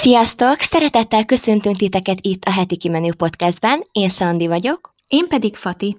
[0.00, 0.60] Sziasztok!
[0.60, 3.82] Szeretettel köszöntünk titeket itt a Heti Kimenő Podcastben.
[3.92, 4.94] Én Szandi vagyok.
[5.08, 5.96] Én pedig Fati.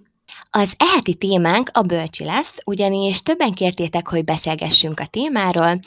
[0.49, 5.79] Az eheti témánk a bölcsi lesz, ugyanis többen kértétek, hogy beszélgessünk a témáról,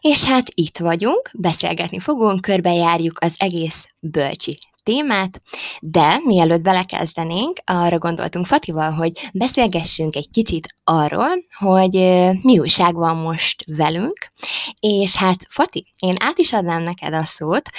[0.00, 5.42] és hát itt vagyunk, beszélgetni fogunk, körbejárjuk az egész bölcsi témát,
[5.80, 11.28] de mielőtt belekezdenénk, arra gondoltunk Fatival, hogy beszélgessünk egy kicsit arról,
[11.58, 11.94] hogy
[12.42, 14.32] mi újság van most velünk,
[14.80, 17.70] és hát Fati, én át is adnám neked a szót,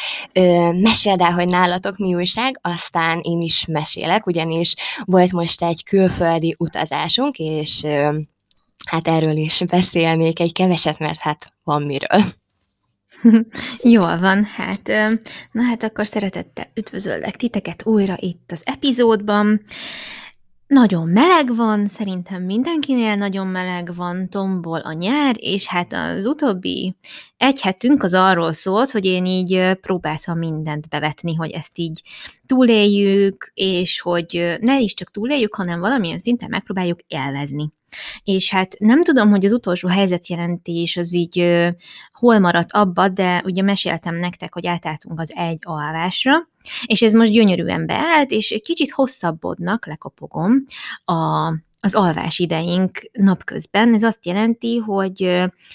[0.71, 4.73] meséld el, hogy nálatok mi újság, aztán én is mesélek, ugyanis
[5.05, 7.85] volt most egy külföldi utazásunk, és
[8.85, 12.39] hát erről is beszélnék egy keveset, mert hát van miről.
[13.95, 14.87] Jól van, hát,
[15.51, 19.61] na hát akkor szeretettel üdvözöllek titeket újra itt az epizódban.
[20.67, 26.95] Nagyon meleg van, szerintem mindenkinél nagyon meleg van, tombol a nyár, és hát az utóbbi
[27.37, 32.01] egy hetünk az arról szólt, hogy én így próbáltam mindent bevetni, hogy ezt így
[32.45, 37.71] túléljük, és hogy ne is csak túléljük, hanem valamilyen szinten megpróbáljuk élvezni.
[38.23, 41.69] És hát nem tudom, hogy az utolsó helyzetjelentés az így ö,
[42.11, 46.49] hol maradt abba, de ugye meséltem nektek, hogy átálltunk az egy alvásra,
[46.85, 50.63] és ez most gyönyörűen beállt, és kicsit hosszabbodnak, lekopogom,
[51.05, 53.93] a az alvás ideink napközben.
[53.93, 55.21] Ez azt jelenti, hogy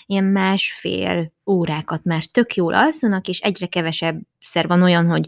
[0.07, 5.27] ilyen másfél órákat már tök jól alszanak, és egyre kevesebb szer van olyan, hogy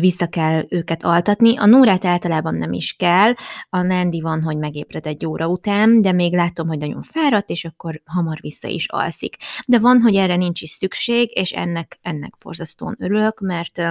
[0.00, 1.56] vissza kell őket altatni.
[1.56, 3.32] A Nórát általában nem is kell,
[3.70, 7.64] a Nandi van, hogy megébred egy óra után, de még látom, hogy nagyon fáradt, és
[7.64, 9.36] akkor hamar vissza is alszik.
[9.66, 13.82] De van, hogy erre nincs is szükség, és ennek, ennek borzasztóan örülök, mert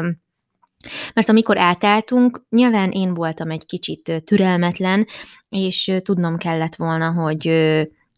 [1.14, 5.08] mert amikor átálltunk, nyilván én voltam egy kicsit türelmetlen,
[5.50, 7.48] és tudnom kellett volna, hogy,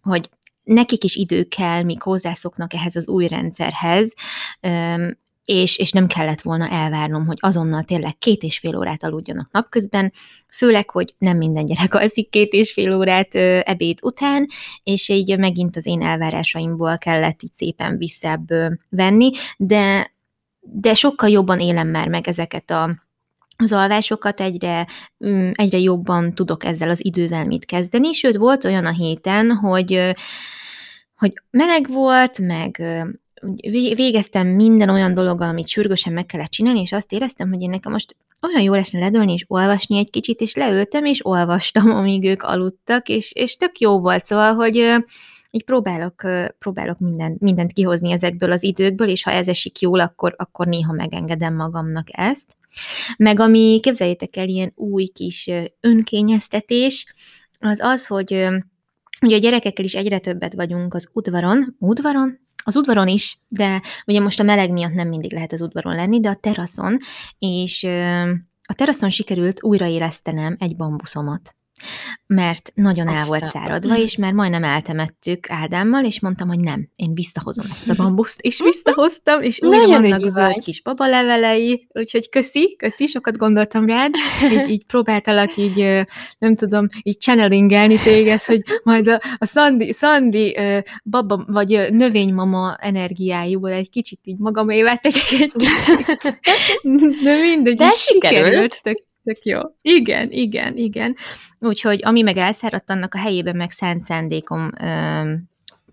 [0.01, 0.29] hogy
[0.63, 4.13] nekik is idő kell, míg hozzászoknak ehhez az új rendszerhez,
[5.47, 10.13] és, és nem kellett volna elvárnom, hogy azonnal tényleg két és fél órát aludjanak napközben,
[10.49, 14.47] főleg, hogy nem minden gyerek alszik két és fél órát ö, ebéd után,
[14.83, 20.15] és így megint az én elvárásaimból kellett így szépen visszább ö, venni, de
[20.71, 23.05] de sokkal jobban élem már meg ezeket a,
[23.57, 24.87] az alvásokat, egyre,
[25.25, 30.15] mm, egyre jobban tudok ezzel az idővel mit kezdeni, sőt volt olyan a héten, hogy,
[31.15, 32.83] hogy meleg volt, meg
[33.95, 37.91] végeztem minden olyan dologgal, amit sürgősen meg kellett csinálni, és azt éreztem, hogy én nekem
[37.91, 42.43] most olyan jó esne ledölni és olvasni egy kicsit, és leültem, és olvastam, amíg ők
[42.43, 44.95] aludtak, és, és tök jó volt, szóval, hogy
[45.57, 46.23] így próbálok,
[46.59, 50.93] próbálok mindent, mindent kihozni ezekből az időkből, és ha ez esik jól, akkor, akkor néha
[50.93, 52.57] megengedem magamnak ezt.
[53.17, 57.13] Meg ami, képzeljétek el, ilyen új kis önkényeztetés,
[57.59, 58.31] az az, hogy
[59.21, 62.39] ugye a gyerekekkel is egyre többet vagyunk az udvaron, udvaron?
[62.63, 66.19] Az udvaron is, de ugye most a meleg miatt nem mindig lehet az udvaron lenni,
[66.19, 66.97] de a teraszon,
[67.39, 67.83] és
[68.61, 71.56] a teraszon sikerült újraélesztenem egy bambuszomat
[72.27, 77.13] mert nagyon el volt száradva, és már majdnem eltemettük Ádámmal, és mondtam, hogy nem, én
[77.13, 83.07] visszahozom ezt a bambuszt, és visszahoztam, és újra vannak zöld kis babalevelei, úgyhogy köszi, köszi,
[83.07, 84.13] sokat gondoltam rád,
[84.51, 86.05] így, így próbáltalak így,
[86.37, 90.57] nem tudom, így channelingelni téged, hogy majd a, a Szandi, Szandi
[91.03, 96.03] baba, vagy növénymama energiáiból egy kicsit így magamévá tegyek egy kicsit.
[97.23, 98.43] De mindegy, De sikerült.
[98.43, 99.59] sikerült tök, tök jó.
[99.81, 101.15] Igen, igen, igen.
[101.59, 104.71] Úgyhogy ami meg elszáradt, annak a helyében meg szánt szándékom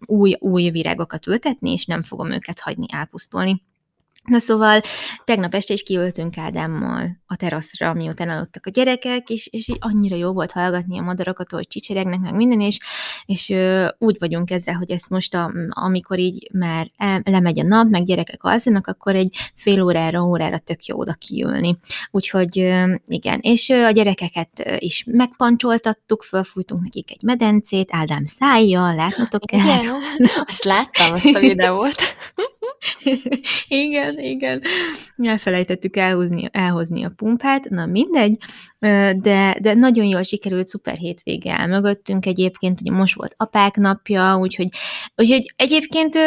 [0.06, 3.62] új, új virágokat ültetni, és nem fogom őket hagyni elpusztulni.
[4.24, 4.80] Na szóval
[5.24, 10.16] tegnap este is kiöltünk Ádámmal a teraszra, miután aludtak a gyerekek, és, és így annyira
[10.16, 12.78] jó volt hallgatni a madarakat, hogy csicseregnek, meg minden, és,
[13.26, 17.62] és ö, úgy vagyunk ezzel, hogy ezt most, a, amikor így már el, lemegy a
[17.62, 21.78] nap, meg gyerekek alszanak, akkor egy fél órára, órára tök jó oda kiülni.
[22.10, 28.94] Úgyhogy ö, igen, és ö, a gyerekeket is megpancsoltattuk, fölfújtunk nekik egy medencét, Ádám szájjal,
[28.94, 29.78] látnotok kell.
[30.46, 32.02] azt láttam, azt a videót.
[33.68, 34.62] igen, igen.
[35.16, 38.36] Elfelejtettük elhozni, elhozni a pumpát, na mindegy,
[39.16, 44.38] de, de nagyon jól sikerült, szuper hétvége el mögöttünk egyébként, ugye most volt apák napja,
[44.38, 44.68] úgyhogy,
[45.16, 46.18] úgyhogy egyébként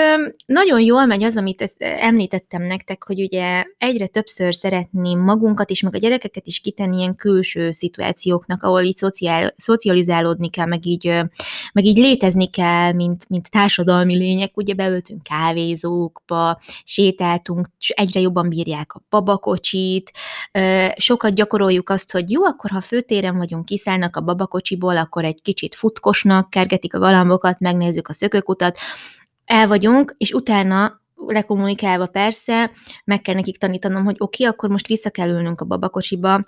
[0.46, 5.96] nagyon jól megy az, amit említettem nektek, hogy ugye egyre többször szeretném magunkat is, meg
[5.96, 11.06] a gyerekeket is kitenni ilyen külső szituációknak, ahol így szociál, szocializálódni kell, meg így,
[11.74, 15.24] meg így létezni kell, mint, mint társadalmi lények, ugye beöltünk
[16.28, 20.12] kávézókba, sétáltunk, és egyre jobban bírják a babakocsit,
[20.98, 25.76] sokat gyakoroljuk azt, hogy jó, akkor ha főtéren vagyunk, kiszállnak a babakocsiból, akkor egy kicsit
[25.76, 28.78] futkosnak, kergetik a galambokat, megnézzük a szökőkutat,
[29.46, 32.72] el vagyunk, és utána lekommunikálva persze,
[33.04, 36.42] meg kell nekik tanítanom, hogy oké, okay, akkor most vissza kell ülnünk a babakocsiba,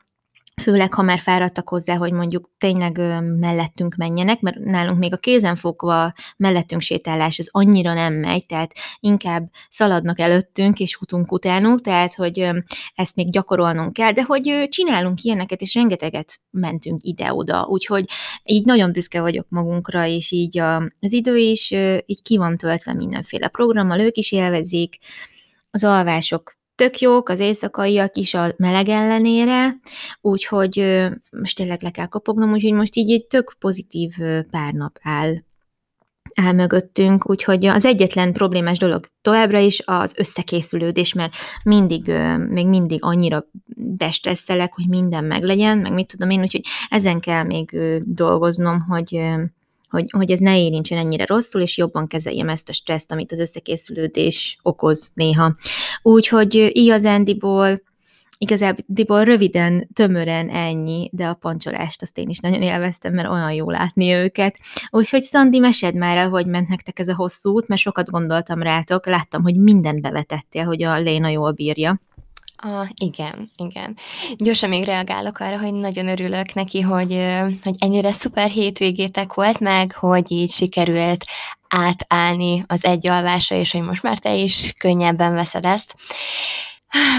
[0.60, 2.98] főleg ha már fáradtak hozzá, hogy mondjuk tényleg
[3.40, 9.50] mellettünk menjenek, mert nálunk még a kézenfogva mellettünk sétálás az annyira nem megy, tehát inkább
[9.70, 12.50] szaladnak előttünk és futunk utánunk, tehát hogy
[12.96, 18.06] ezt még gyakorolnunk kell, de hogy csinálunk ilyeneket, és rengeteget mentünk ide-oda, úgyhogy
[18.44, 20.60] így nagyon büszke vagyok magunkra, és így
[21.00, 21.72] az idő is
[22.06, 24.98] így ki van töltve mindenféle programmal, ők is élvezik,
[25.72, 29.80] az alvások tök jók, az éjszakaiak is a meleg ellenére,
[30.22, 34.14] úgyhogy most tényleg le kell kopognom, úgyhogy most így egy tök pozitív
[34.52, 35.36] pár nap áll
[36.36, 41.34] áll mögöttünk, úgyhogy az egyetlen problémás dolog továbbra is az összekészülődés, mert
[41.64, 42.12] mindig,
[42.50, 43.46] még mindig annyira
[43.76, 49.22] bestresszelek, hogy minden meglegyen, meg mit tudom én, úgyhogy ezen kell még dolgoznom, hogy,
[49.90, 53.40] hogy, hogy ez ne érintsen ennyire rosszul, és jobban kezeljem ezt a stresszt, amit az
[53.40, 55.56] összekészülődés okoz néha.
[56.02, 57.82] Úgyhogy igazándiból
[58.42, 63.70] igazából röviden, tömören ennyi, de a pancsolást azt én is nagyon élveztem, mert olyan jó
[63.70, 64.58] látni őket.
[64.90, 68.62] Úgyhogy Szandi, mesed már el, hogy ment nektek ez a hosszú út, mert sokat gondoltam
[68.62, 72.02] rátok, láttam, hogy mindent bevetettél, hogy a Léna jól bírja.
[72.62, 73.98] Ah, igen, igen.
[74.38, 77.28] Gyorsan még reagálok arra, hogy nagyon örülök neki, hogy,
[77.64, 81.26] hogy ennyire szuper hétvégétek volt meg, hogy így sikerült
[81.68, 85.96] átállni az egy alvásra, és hogy most már te is könnyebben veszed ezt.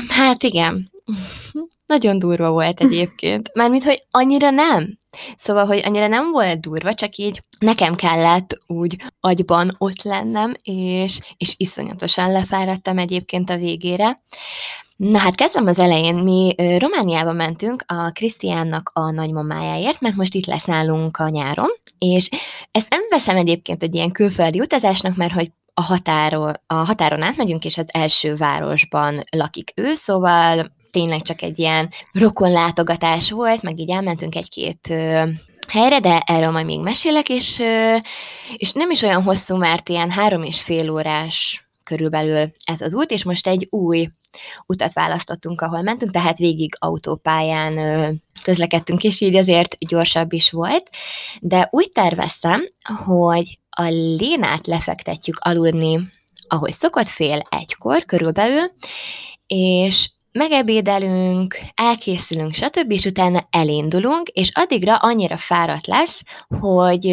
[0.09, 0.91] Hát igen,
[1.91, 3.51] nagyon durva volt egyébként.
[3.55, 4.99] Mármint, hogy annyira nem.
[5.39, 11.19] Szóval, hogy annyira nem volt durva, csak így nekem kellett úgy agyban ott lennem, és,
[11.37, 14.21] és iszonyatosan lefáradtam egyébként a végére.
[14.97, 16.15] Na hát kezdem az elején.
[16.15, 22.29] Mi Romániába mentünk a Krisztiánnak a nagymamájáért, mert most itt lesz nálunk a nyáron, és
[22.71, 27.65] ezt nem veszem egyébként egy ilyen külföldi utazásnak, mert hogy a, határon, a határon átmegyünk,
[27.65, 33.91] és az első városban lakik ő, szóval tényleg csak egy ilyen rokonlátogatás volt, meg így
[33.91, 34.93] elmentünk egy-két
[35.69, 37.63] helyre, de erről majd még mesélek, és,
[38.57, 43.11] és nem is olyan hosszú, mert ilyen három és fél órás körülbelül ez az út,
[43.11, 44.09] és most egy új
[44.67, 47.75] utat választottunk, ahol mentünk, tehát végig autópályán
[48.43, 50.91] közlekedtünk, és így azért gyorsabb is volt,
[51.41, 52.65] de úgy terveztem,
[53.05, 56.01] hogy a Lénát lefektetjük aludni,
[56.49, 58.71] ahogy szokott, fél egykor körülbelül,
[59.47, 66.21] és megebédelünk, elkészülünk, stb., és utána elindulunk, és addigra annyira fáradt lesz,
[66.61, 67.07] hogy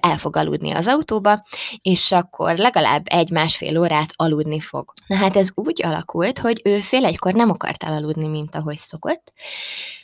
[0.00, 1.44] el fog aludni az autóba,
[1.82, 4.92] és akkor legalább egy-másfél órát aludni fog.
[5.06, 9.32] Na hát ez úgy alakult, hogy ő fél egykor nem akart elaludni, mint ahogy szokott,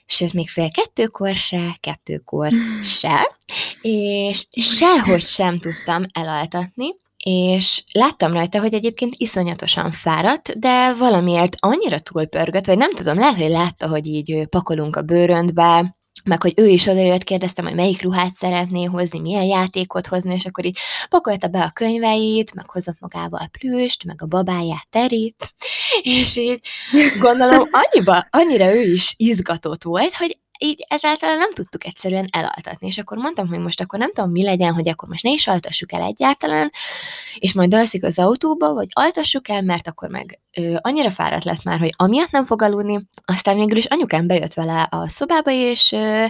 [0.07, 2.53] sőt, még fél kettőkor se, kettőkor
[3.01, 3.37] se,
[3.81, 6.89] és sehogy sem tudtam elaltatni,
[7.31, 13.37] és láttam rajta, hogy egyébként iszonyatosan fáradt, de valamiért annyira túlpörgött, vagy nem tudom, lehet,
[13.37, 18.03] hogy látta, hogy így pakolunk a bőröntbe, meg hogy ő is odajött, kérdeztem, hogy melyik
[18.03, 20.79] ruhát szeretné hozni, milyen játékot hozni, és akkor így
[21.09, 25.55] pakolta be a könyveit, meg hozott magával plüst, meg a babáját terít,
[26.03, 26.61] és így
[27.21, 32.87] gondolom annyiba, annyira ő is izgatott volt, hogy így ezáltal nem tudtuk egyszerűen elaltatni.
[32.87, 35.47] És akkor mondtam, hogy most akkor nem tudom, mi legyen, hogy akkor most ne is
[35.47, 36.71] altassuk el egyáltalán,
[37.39, 41.65] és majd alszik az autóba, vagy altassuk el, mert akkor meg ö, annyira fáradt lesz
[41.65, 43.01] már, hogy amiatt nem fog aludni.
[43.25, 46.27] Aztán végül is anyukám bejött vele a szobába, és ö,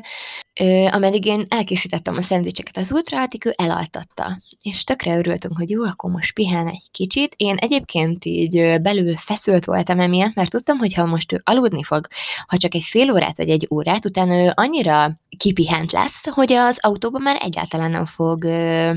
[0.61, 4.39] ö, ameddig én elkészítettem a szendvicseket az addig ő elaltatta.
[4.63, 7.35] És tökre örültünk, hogy jó, akkor most pihen egy kicsit.
[7.37, 12.07] Én egyébként így belül feszült voltam emiatt, mert tudtam, hogy ha most ő aludni fog,
[12.47, 16.79] ha csak egy fél órát vagy egy órát, utána ő annyira kipihent lesz, hogy az
[16.81, 18.93] autóban már egyáltalán nem fog ö,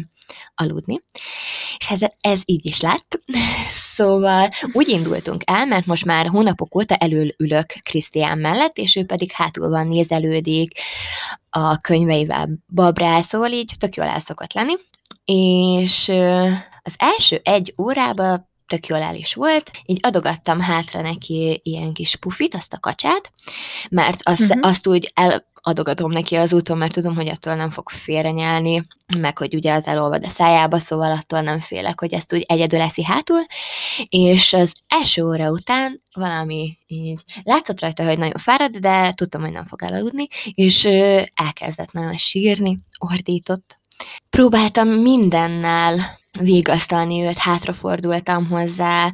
[0.56, 1.00] aludni.
[1.78, 3.20] És ez, ez így is lett.
[3.96, 9.06] Szóval úgy indultunk el, mert most már hónapok óta elől ülök Krisztián mellett, és ő
[9.06, 10.80] pedig hátul van, nézelődik
[11.50, 14.74] a könyveivel babrál, szóval így tök jól el szokott lenni.
[15.26, 16.08] És
[16.82, 22.16] az első egy órában tök jól el is volt, így adogattam hátra neki ilyen kis
[22.16, 23.32] pufit, azt a kacsát,
[23.90, 24.68] mert azt, uh-huh.
[24.68, 28.88] azt úgy el, adogatom neki az úton, mert tudom, hogy attól nem fog félrenyelni,
[29.18, 32.82] meg hogy ugye az elolvad a szájába, szóval attól nem félek, hogy ezt úgy egyedül
[32.82, 33.46] eszi hátul,
[34.10, 39.52] és az első óra után valami így látszott rajta, hogy nagyon fáradt, de tudtam, hogy
[39.52, 40.86] nem fog elaludni, és
[41.34, 43.82] elkezdett nagyon sírni, ordított,
[44.30, 49.12] Próbáltam mindennel végasztalni őt, hátrafordultam hozzá,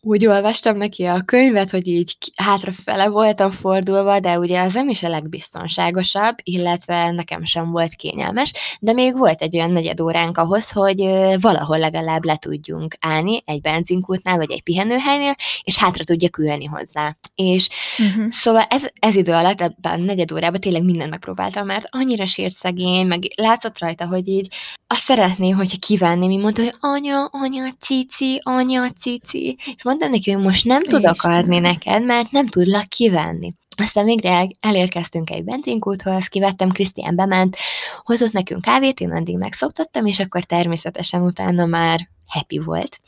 [0.00, 5.02] úgy olvastam neki a könyvet, hogy így hátrafele voltam fordulva, de ugye az nem is
[5.02, 10.70] a legbiztonságosabb, illetve nekem sem volt kényelmes, de még volt egy olyan negyed óránk ahhoz,
[10.70, 10.96] hogy
[11.40, 17.16] valahol legalább le tudjunk állni egy benzinkútnál, vagy egy pihenőhelynél, és hátra tudjak ülni hozzá.
[17.34, 18.30] És uh-huh.
[18.30, 22.54] szóval ez, ez idő alatt, ebben a negyed órában tényleg mindent megpróbáltam, mert annyira sért
[22.54, 24.48] szegény, meg látszott rajta, hogy így
[24.86, 29.58] azt szeretné, hogyha kivenni, mi mondta, hogy anya, anya, cici, anya, cici.
[29.76, 31.32] És mondtam neki, hogy most nem tudok Isten.
[31.32, 33.54] adni neked, mert nem tudlak kivenni.
[33.76, 37.56] Aztán végre elérkeztünk egy benzinkúthoz, kivettem, Krisztián bement,
[38.02, 43.00] hozott nekünk kávét, én addig megszoptattam, és akkor természetesen utána már happy volt.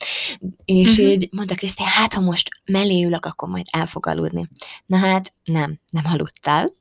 [0.65, 1.07] És uh-huh.
[1.07, 4.49] így mondta Krisztián, hát ha most mellé ülök, akkor majd el fog aludni.
[4.87, 6.73] Na hát nem, nem aludtál.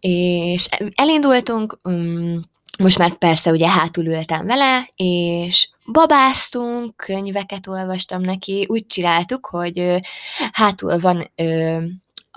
[0.00, 2.40] És elindultunk, um,
[2.78, 10.00] most már persze ugye hátul ültem vele, és babáztunk, könyveket olvastam neki, úgy csináltuk, hogy
[10.52, 11.30] hátul van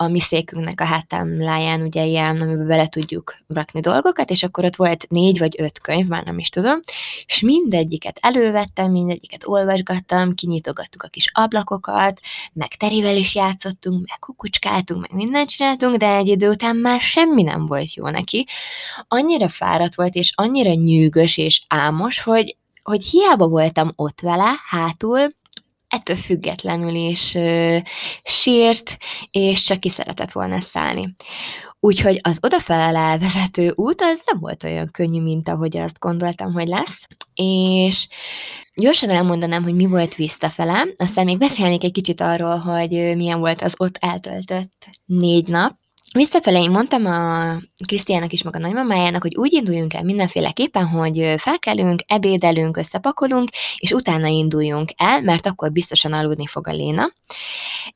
[0.00, 4.76] a mi székünknek a hátámláján ugye ilyen, amiben bele tudjuk rakni dolgokat, és akkor ott
[4.76, 6.78] volt négy vagy öt könyv, már nem is tudom,
[7.26, 12.20] és mindegyiket elővettem, mindegyiket olvasgattam, kinyitogattuk a kis ablakokat,
[12.52, 17.42] meg terivel is játszottunk, meg kukucskáltunk, meg mindent csináltunk, de egy idő után már semmi
[17.42, 18.46] nem volt jó neki.
[19.08, 25.34] Annyira fáradt volt, és annyira nyűgös és álmos, hogy hogy hiába voltam ott vele, hátul,
[25.88, 27.78] ettől függetlenül is ö,
[28.22, 28.96] sírt,
[29.30, 31.14] és csak ki szeretett volna szállni.
[31.80, 36.66] Úgyhogy az odafele vezető út az nem volt olyan könnyű, mint ahogy azt gondoltam, hogy
[36.66, 38.08] lesz, és
[38.74, 43.62] gyorsan elmondanám, hogy mi volt visszafele, aztán még beszélnék egy kicsit arról, hogy milyen volt
[43.62, 45.76] az ott eltöltött négy nap,
[46.12, 51.34] Visszafele én mondtam a Krisztiának is, meg a nagymamájának, hogy úgy induljunk el mindenféleképpen, hogy
[51.36, 57.10] felkelünk, ebédelünk, összepakolunk, és utána induljunk el, mert akkor biztosan aludni fog a Léna.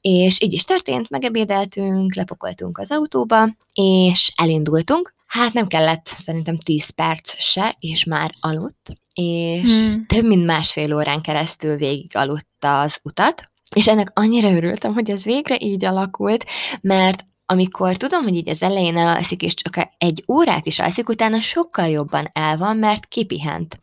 [0.01, 5.15] És így is történt, megebédeltünk, lepakoltunk az autóba, és elindultunk.
[5.27, 10.07] Hát nem kellett szerintem 10 perc se, és már aludt, és hmm.
[10.07, 15.25] több mint másfél órán keresztül végig aludta az utat, és ennek annyira örültem, hogy ez
[15.25, 16.45] végre így alakult,
[16.81, 21.41] mert amikor tudom, hogy így az elején elalszik, és csak egy órát is alszik, utána
[21.41, 23.79] sokkal jobban el van, mert kipihent.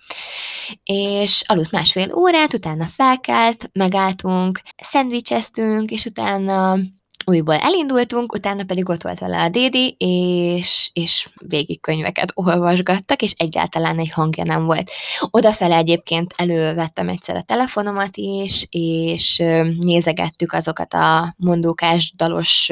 [0.83, 6.77] És aludt másfél órát, utána felkelt, megálltunk, szendvicseztünk, és utána
[7.25, 13.33] újból elindultunk, utána pedig ott volt vele a Dédi, és, és végig könyveket olvasgattak, és
[13.37, 14.91] egyáltalán egy hangja nem volt.
[15.29, 19.43] Odafele egyébként elővettem egyszer a telefonomat is, és
[19.79, 22.71] nézegettük azokat a mondókás, dalos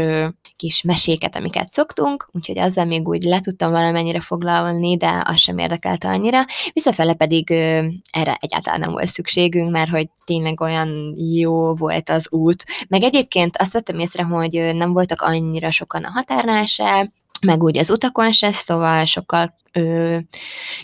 [0.58, 5.58] kis meséket, amiket szoktunk, úgyhogy azzal még úgy le tudtam valamennyire foglalni, de az sem
[5.58, 6.46] érdekelte annyira.
[6.74, 12.28] Visszafele pedig ö, erre egyáltalán nem volt szükségünk, mert hogy tényleg olyan jó volt az
[12.32, 12.66] út.
[12.88, 17.12] Meg egyébként azt vettem észre, hogy nem voltak annyira sokan a határnál se,
[17.42, 20.18] meg úgy az utakon se, szóval sokkal ö,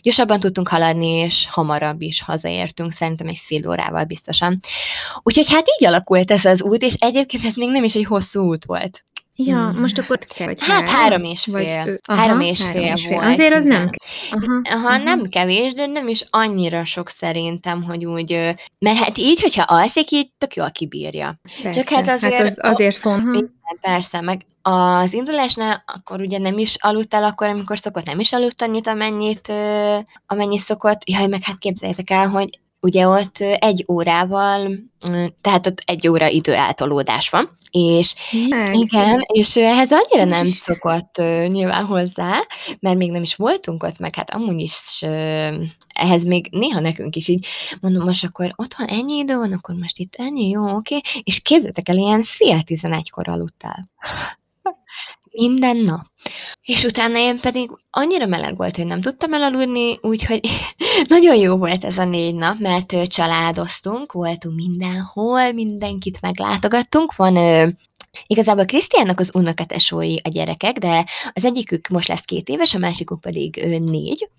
[0.01, 4.59] gyorsabban tudtunk haladni, és hamarabb is hazaértünk, szerintem egy fél órával biztosan.
[5.23, 8.41] Úgyhogy hát így alakult ez az út, és egyébként ez még nem is egy hosszú
[8.41, 9.05] út volt.
[9.35, 9.79] Ja, mm.
[9.79, 11.53] most akkor kell, hogy Hát három, három és fél.
[11.83, 13.11] Vagy, aha, három és három fél és fél.
[13.11, 13.25] volt.
[13.25, 13.89] Azért az nem
[14.31, 18.31] aha, aha, aha, nem kevés, de nem is annyira sok szerintem, hogy úgy,
[18.79, 21.39] mert hát így, hogyha alszik, így tök jól kibírja.
[21.63, 22.33] Persze, Csak hát azért...
[22.33, 23.49] Hát az, azért font.
[23.81, 28.61] Persze, meg az indulásnál akkor ugye nem is aludtál akkor, amikor szokott, nem is aludt
[28.61, 29.53] annyit, amennyit,
[30.25, 31.09] amennyit szokott.
[31.09, 34.71] Jaj, meg hát képzeljétek el, hogy ugye ott egy órával,
[35.41, 38.15] tehát ott egy óra idő eltolódás van, és
[38.49, 38.75] Meg.
[38.75, 42.39] igen, és ehhez annyira nem szokott nyilván hozzá,
[42.79, 45.01] mert még nem is voltunk ott, meg hát amúgy is
[45.87, 47.45] ehhez még néha nekünk is így
[47.81, 51.89] mondom, most akkor otthon ennyi idő van, akkor most itt ennyi, jó, oké, és képzeljétek
[51.89, 53.89] el, ilyen fél tizenegykor aludtál.
[55.35, 56.01] Minden nap.
[56.61, 60.39] És utána én pedig annyira meleg volt, hogy nem tudtam elaludni, úgyhogy
[61.07, 67.37] nagyon jó volt ez a négy nap, mert családoztunk, voltunk mindenhol, mindenkit meglátogattunk, van
[68.27, 73.21] Igazából Krisztiánnak az unokatesói a gyerekek, de az egyikük most lesz két éves, a másikuk
[73.21, 74.29] pedig ő, négy,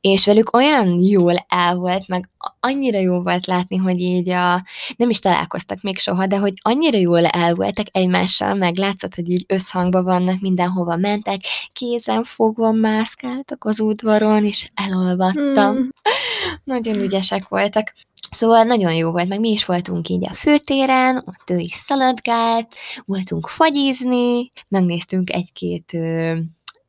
[0.00, 2.28] és velük olyan jól el volt, meg
[2.60, 4.64] annyira jó volt látni, hogy így a,
[4.96, 9.30] nem is találkoztak még soha, de hogy annyira jól el voltak egymással, meg látszott, hogy
[9.30, 11.40] így összhangban vannak, mindenhova mentek,
[11.72, 15.74] kézen fogva mászkáltak az udvaron, és elolvattam.
[15.74, 15.88] Hmm.
[16.64, 17.92] Nagyon ügyesek voltak.
[18.34, 22.74] Szóval nagyon jó volt, meg mi is voltunk így a főtéren, ott ő is szaladgált,
[23.04, 25.92] voltunk fagyizni, megnéztünk egy-két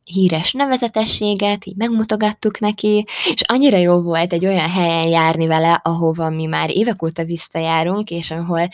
[0.04, 6.30] híres nevezetességet, így megmutogattuk neki, és annyira jó volt egy olyan helyen járni vele, ahova
[6.30, 8.70] mi már évek óta visszajárunk, és ahol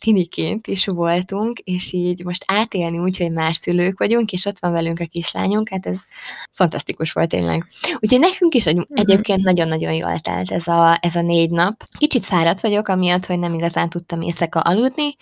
[0.00, 4.72] tiniként is voltunk, és így most átélni úgy, hogy más szülők vagyunk, és ott van
[4.72, 6.00] velünk a kislányunk, hát ez
[6.52, 7.68] fantasztikus volt tényleg.
[7.98, 11.84] Úgyhogy nekünk is egy, egyébként nagyon-nagyon jól telt ez a, ez a négy nap.
[11.98, 15.16] Kicsit fáradt vagyok, amiatt, hogy nem igazán tudtam éjszaka aludni,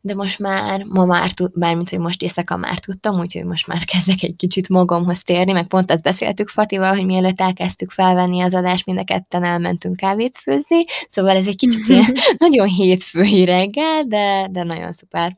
[0.00, 3.84] de most már, ma már, tud, bármint, hogy most éjszaka már tudtam, úgyhogy most már
[3.84, 8.54] kezdek egy kicsit magamhoz térni, meg pont azt beszéltük Fatival, hogy mielőtt elkezdtük felvenni az
[8.54, 14.02] adást, mind a ketten elmentünk kávét főzni, szóval ez egy kicsit ilyen nagyon hétfői reggel,
[14.04, 15.36] de, de nagyon szuper.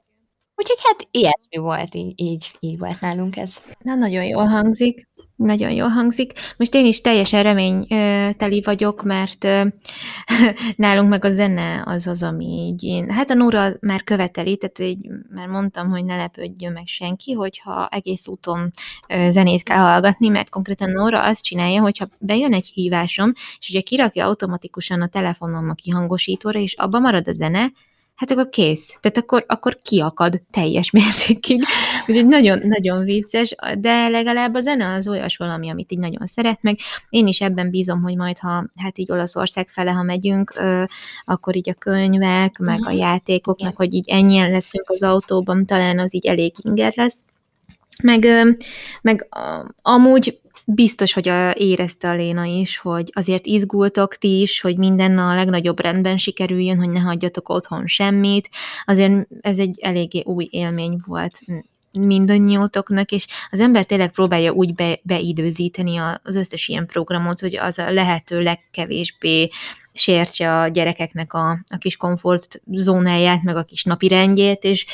[0.54, 3.56] Úgyhogy hát ilyesmi volt, így, így, így volt nálunk ez.
[3.78, 5.08] Na, nagyon jól hangzik.
[5.40, 6.32] Nagyon jól hangzik.
[6.56, 9.46] Most én is teljesen reményteli vagyok, mert
[10.76, 13.10] nálunk meg a zene az az, ami így én...
[13.10, 17.88] Hát a Nóra már követeli, tehát így már mondtam, hogy ne lepődjön meg senki, hogyha
[17.88, 18.70] egész úton
[19.28, 24.26] zenét kell hallgatni, mert konkrétan Nóra azt csinálja, hogyha bejön egy hívásom, és ugye kirakja
[24.26, 27.72] automatikusan a telefonom a kihangosítóra, és abba marad a zene,
[28.20, 28.96] hát akkor kész.
[29.00, 31.62] Tehát akkor, akkor kiakad teljes mértékig.
[32.06, 36.78] Úgyhogy nagyon-nagyon vicces, de legalább a zene az olyas valami, amit így nagyon szeret, meg
[37.08, 40.54] én is ebben bízom, hogy majd, ha hát így Olaszország fele, ha megyünk,
[41.24, 42.88] akkor így a könyvek, meg uh-huh.
[42.88, 43.00] a mhm.
[43.00, 47.18] játékoknak, hogy így ennyien leszünk az autóban, talán az így elég inger lesz.
[48.02, 48.26] Meg,
[49.02, 49.28] meg
[49.82, 55.18] amúgy biztos, hogy a, érezte a Léna is, hogy azért izgultok ti is, hogy minden
[55.18, 58.48] a legnagyobb rendben sikerüljön, hogy ne hagyjatok otthon semmit.
[58.84, 61.40] Azért ez egy eléggé új élmény volt
[61.92, 67.78] mindannyiótoknak, és az ember tényleg próbálja úgy be, beidőzíteni az összes ilyen programot, hogy az
[67.78, 69.48] a lehető legkevésbé
[69.92, 74.86] sértse a gyerekeknek a, a kis komfortzónáját, meg a kis napi rendjét, és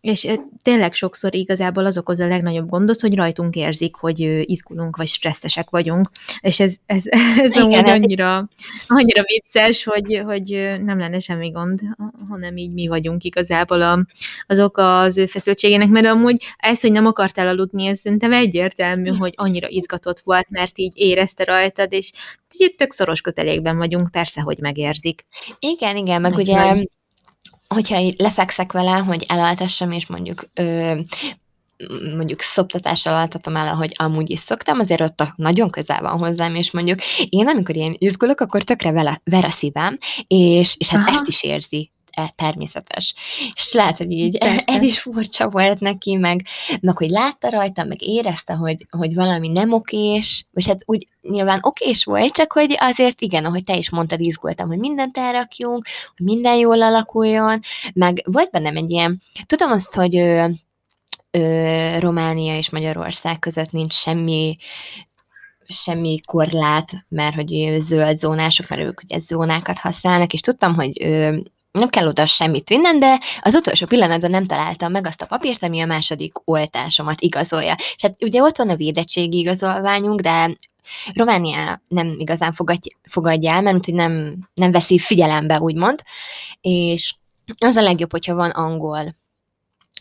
[0.00, 0.28] és
[0.62, 5.70] tényleg sokszor igazából az okoz a legnagyobb gondot, hogy rajtunk érzik, hogy izgulunk, vagy stresszesek
[5.70, 6.08] vagyunk,
[6.40, 7.04] és ez, ez,
[7.38, 8.48] ez Igen, amúgy hát annyira,
[8.86, 11.80] annyira vicces, hogy, hogy nem lenne semmi gond,
[12.28, 14.04] hanem így mi vagyunk igazából a,
[14.46, 19.32] azok az ő feszültségének, mert amúgy ez, hogy nem akartál aludni, ez szerintem egyértelmű, hogy
[19.36, 22.12] annyira izgatott volt, mert így érezte rajtad, és
[22.58, 25.24] így tök szoros kötelékben vagyunk, persze, hogy megérzik.
[25.58, 26.84] Igen, igen, meg ugye
[27.74, 30.94] hogyha lefekszek vele, hogy elaltassam, és mondjuk ö,
[32.16, 36.70] mondjuk szoptatással altatom el, ahogy amúgy is szoktam, azért ott nagyon közel van hozzám, és
[36.70, 41.16] mondjuk én amikor ilyen izgulok, akkor tökre vele, ver a szívem, és, és hát Aha.
[41.16, 41.90] ezt is érzi
[42.28, 43.14] természetes.
[43.54, 44.72] És lehet, hogy így Persze.
[44.72, 46.46] ez is furcsa volt neki, meg,
[46.80, 51.58] meg hogy látta rajta, meg érezte, hogy, hogy valami nem okés, és hát úgy nyilván
[51.62, 56.26] okés volt, csak hogy azért igen, ahogy te is mondtad, izgultam, hogy mindent elrakjunk, hogy
[56.26, 57.60] minden jól alakuljon,
[57.94, 60.46] meg volt bennem egy ilyen, tudom azt, hogy ö,
[61.30, 64.56] ö, Románia és Magyarország között nincs semmi
[65.72, 71.42] semmi korlát, mert hogy zöld zónások, mert ők ugye zónákat használnak, és tudtam, hogy ő,
[71.72, 75.62] nem kell oda semmit vinnem, de az utolsó pillanatban nem találtam meg azt a papírt,
[75.62, 77.74] ami a második oltásomat igazolja.
[77.78, 80.56] És hát ugye ott van a védettségi igazolványunk, de
[81.14, 86.02] Románia nem igazán fogadja, fogadja el, mert hogy nem, nem veszi figyelembe, úgymond,
[86.60, 87.14] és
[87.58, 89.14] az a legjobb, hogyha van angol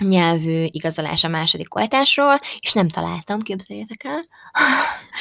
[0.03, 4.25] nyelvű igazolás a második oltásról, és nem találtam, képzeljétek el.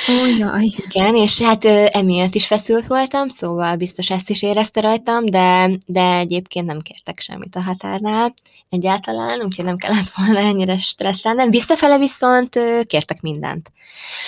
[0.08, 0.72] Oh, jaj.
[0.88, 6.16] Igen, és hát emiatt is feszült voltam, szóval biztos ezt is érezte rajtam, de, de
[6.16, 8.34] egyébként nem kértek semmit a határnál
[8.68, 11.50] egyáltalán, úgyhogy nem kellett volna ennyire stresszelnem.
[11.50, 13.70] Visszafele viszont kértek mindent.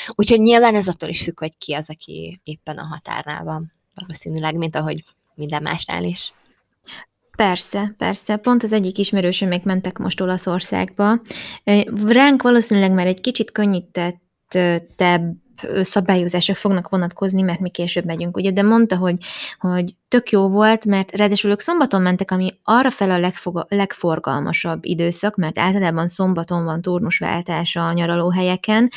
[0.09, 3.73] Úgyhogy nyilván ez attól is függ, hogy ki az, aki éppen a határnál van.
[3.95, 6.33] Valószínűleg, mint ahogy minden másnál is.
[7.41, 8.37] Persze, persze.
[8.37, 11.21] Pont az egyik ismerősöm még mentek most Olaszországba.
[12.07, 15.37] Ránk valószínűleg már egy kicsit könnyítettebb
[15.81, 19.17] szabályozások fognak vonatkozni, mert mi később megyünk, ugye, de mondta, hogy,
[19.59, 24.85] hogy tök jó volt, mert ráadásul ők szombaton mentek, ami arra fel a legfog, legforgalmasabb
[24.85, 28.91] időszak, mert általában szombaton van turnusváltás a nyaralóhelyeken,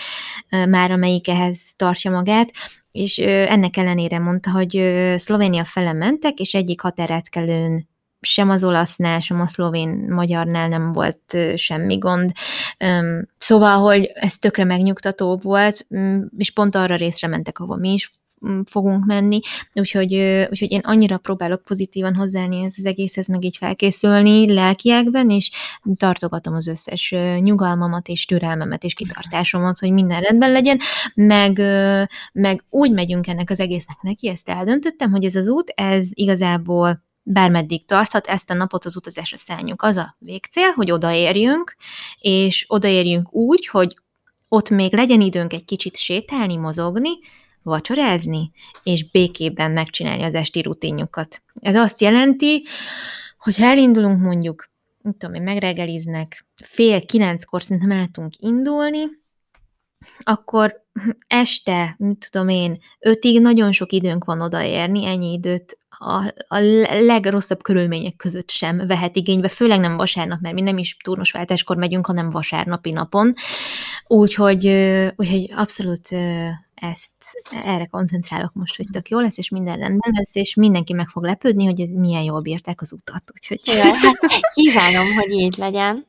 [0.69, 2.51] már amelyik ehhez tartja magát,
[2.91, 7.91] és ennek ellenére mondta, hogy Szlovénia fele mentek, és egyik határátkelőn
[8.25, 12.31] sem az olasznál, sem a szlovén magyarnál nem volt semmi gond.
[13.37, 15.87] Szóval, hogy ez tökre megnyugtató volt,
[16.37, 18.11] és pont arra részre mentek, ahova mi is
[18.65, 19.39] fogunk menni,
[19.73, 20.13] úgyhogy,
[20.49, 25.51] úgyhogy én annyira próbálok pozitívan hozzáállni ez az egészhez, meg így felkészülni lelkiekben, és
[25.97, 30.79] tartogatom az összes nyugalmamat és türelmemet és kitartásomat, hogy minden rendben legyen,
[31.13, 31.61] meg,
[32.33, 37.03] meg úgy megyünk ennek az egésznek neki, ezt eldöntöttem, hogy ez az út, ez igazából
[37.23, 39.81] bármeddig tarthat, ezt a napot az utazásra szálljuk.
[39.81, 41.75] Az a végcél, hogy odaérjünk,
[42.19, 43.97] és odaérjünk úgy, hogy
[44.47, 47.11] ott még legyen időnk egy kicsit sétálni, mozogni,
[47.63, 48.51] vacsorázni,
[48.83, 51.43] és békében megcsinálni az esti rutinjukat.
[51.53, 52.63] Ez azt jelenti,
[53.37, 54.69] hogy ha elindulunk mondjuk,
[55.01, 59.03] nem tudom én, megregeliznek, fél kilenckor szerintem el tudunk indulni,
[60.19, 60.85] akkor
[61.27, 66.59] este, mit tudom én, ötig nagyon sok időnk van odaérni, ennyi időt a, a
[67.01, 72.05] legrosszabb körülmények között sem vehet igénybe, főleg nem vasárnap, mert mi nem is turnosváltáskor megyünk,
[72.05, 73.33] hanem vasárnapi napon.
[74.07, 74.67] Úgyhogy,
[75.15, 76.09] úgyhogy abszolút
[76.75, 77.11] ezt,
[77.65, 81.23] erre koncentrálok most, hogy tök jó lesz, és minden rendben lesz, és mindenki meg fog
[81.23, 83.23] lepődni, hogy ez milyen jól bírták az utat.
[83.33, 83.59] Úgyhogy...
[83.63, 84.17] Ja, hát
[84.53, 86.05] kívánom, hogy így legyen.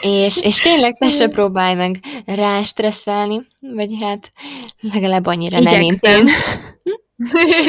[0.00, 4.32] És, és tényleg te se próbálj meg rá stresszelni, vagy hát
[4.80, 5.80] legalább annyira Igyekszem.
[5.80, 6.28] nem, mint
[6.82, 6.94] én.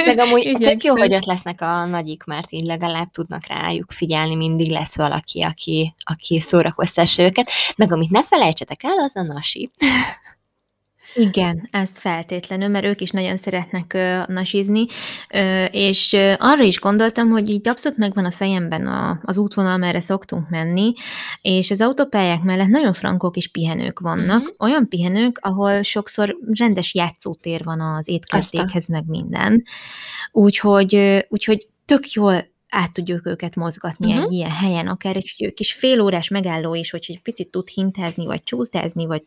[0.05, 4.36] Meg amúgy tök jó, hogy ott lesznek a nagyik, mert így legalább tudnak rájuk figyelni,
[4.36, 7.49] mindig lesz valaki, aki, aki szórakoztassa őket.
[7.75, 9.71] Meg amit ne felejtsetek el, az a nasi.
[11.15, 14.86] Igen, ezt feltétlenül, mert ők is nagyon szeretnek ö, nasizni,
[15.34, 19.78] ö, és ö, arra is gondoltam, hogy így abszolút megvan a fejemben a, az útvonal,
[19.78, 20.93] merre szoktunk menni,
[21.41, 24.56] és az autópályák mellett nagyon frankok és pihenők vannak, mm-hmm.
[24.60, 29.63] olyan pihenők, ahol sokszor rendes játszótér van az étkezdékhez, meg minden.
[30.32, 34.23] Úgyhogy, úgyhogy tök jól át tudjuk őket mozgatni uh-huh.
[34.23, 38.43] egy ilyen helyen, akár egy kis félórás megálló is, hogy egy picit tud hintázni, vagy
[38.43, 39.21] csúszdázni, vagy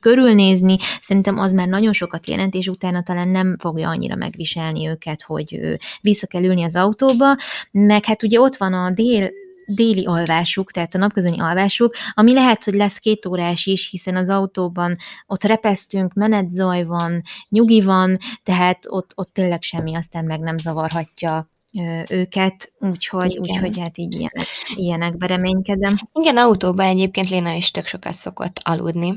[0.00, 5.22] körülnézni, szerintem az már nagyon sokat jelent, és utána talán nem fogja annyira megviselni őket,
[5.22, 7.36] hogy vissza kell ülni az autóba,
[7.70, 9.30] meg hát ugye ott van a dél
[9.70, 14.28] déli alvásuk, tehát a napközöni alvásuk, ami lehet, hogy lesz két órás is, hiszen az
[14.28, 14.96] autóban
[15.26, 21.50] ott repesztünk, menetzaj van, nyugi van, tehát ott, ott tényleg semmi aztán meg nem zavarhatja
[22.08, 25.94] őket, úgyhogy, úgyhogy hát így ilyenek, ilyenekbe reménykedem.
[26.12, 29.14] Igen, autóban egyébként Léna is tök sokat szokott aludni,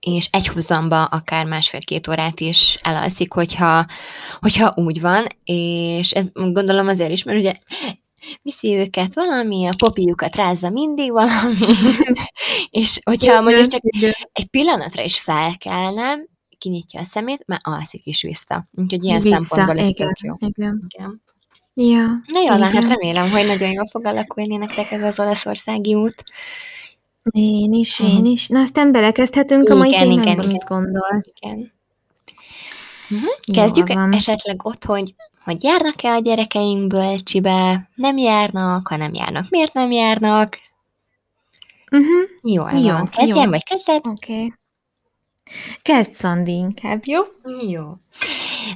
[0.00, 3.86] és egy húzamba akár másfél-két órát is elalszik, hogyha,
[4.40, 7.54] hogyha úgy van, és ez gondolom azért is, mert ugye
[8.42, 11.74] viszi őket valami, a popiukat rázza mindig valami,
[12.70, 13.82] és hogyha mondjuk csak
[14.32, 16.16] egy pillanatra is felkelne,
[16.58, 18.68] kinyitja a szemét, már alszik is vissza.
[18.72, 20.34] Úgyhogy ilyen vissza, szempontból ez igen, tök jó.
[20.38, 20.84] Igen.
[20.88, 21.22] igen.
[21.74, 25.94] Ja, Na jó, van, hát remélem, hogy nagyon jól fog alakulni nektek ez az olaszországi
[25.94, 26.24] út.
[27.30, 28.30] Én is, én uh-huh.
[28.30, 28.48] is.
[28.48, 31.34] Na, aztán belekezdhetünk igen, a mai témánkba, igen, mit gondolsz?
[31.40, 31.72] Igen.
[33.10, 33.30] Uh-huh.
[33.52, 34.12] Kezdjük van.
[34.12, 39.90] esetleg ott, hogy, hogy járnak-e a gyerekeink bölcsibe, nem járnak, ha nem járnak, miért nem
[39.90, 40.58] járnak?
[41.90, 42.28] Uh-huh.
[42.42, 43.08] Jó, jó, van.
[43.08, 43.50] Kezdjem, jó.
[43.50, 44.06] vagy kezded?
[44.06, 44.32] Oké.
[44.32, 44.52] Okay.
[45.82, 47.20] Kezd, Szandi, inkább, jó?
[47.68, 47.92] Jó.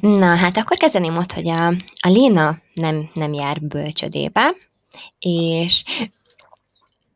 [0.00, 1.66] Na, hát akkor kezdeném ott, hogy a,
[2.00, 4.54] a Léna nem, nem jár bölcsödébe,
[5.18, 5.84] és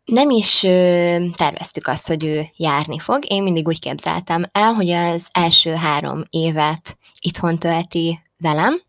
[0.04, 3.30] nem is ö, terveztük azt, hogy ő járni fog.
[3.30, 8.82] Én mindig úgy képzeltem el, hogy az első három évet itthon tölti velem,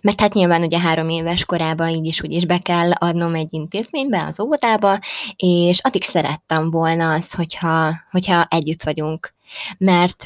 [0.00, 3.52] mert hát nyilván ugye három éves korában így is úgy is be kell adnom egy
[3.52, 4.98] intézménybe, az óvodába,
[5.36, 9.34] és addig szerettem volna azt, hogyha, hogyha együtt vagyunk.
[9.78, 10.24] Mert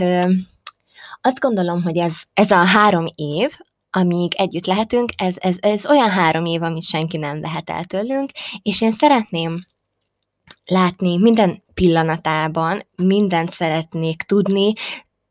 [1.20, 3.50] azt gondolom, hogy ez, ez a három év,
[3.90, 8.30] amíg együtt lehetünk, ez, ez, ez olyan három év, amit senki nem vehet el tőlünk,
[8.62, 9.66] és én szeretném
[10.64, 14.72] látni minden pillanatában, mindent szeretnék tudni,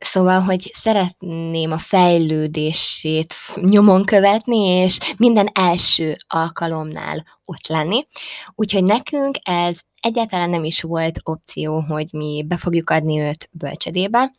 [0.04, 8.08] Szóval, hogy szeretném a fejlődését nyomon követni, és minden első alkalomnál ott lenni.
[8.56, 14.34] Úgyhogy nekünk ez egyáltalán nem is volt opció, hogy mi be fogjuk adni őt bölcsödébe,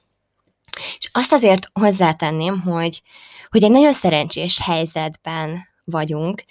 [0.99, 3.03] és azt azért hozzátenném, hogy,
[3.49, 6.45] hogy egy nagyon szerencsés helyzetben vagyunk,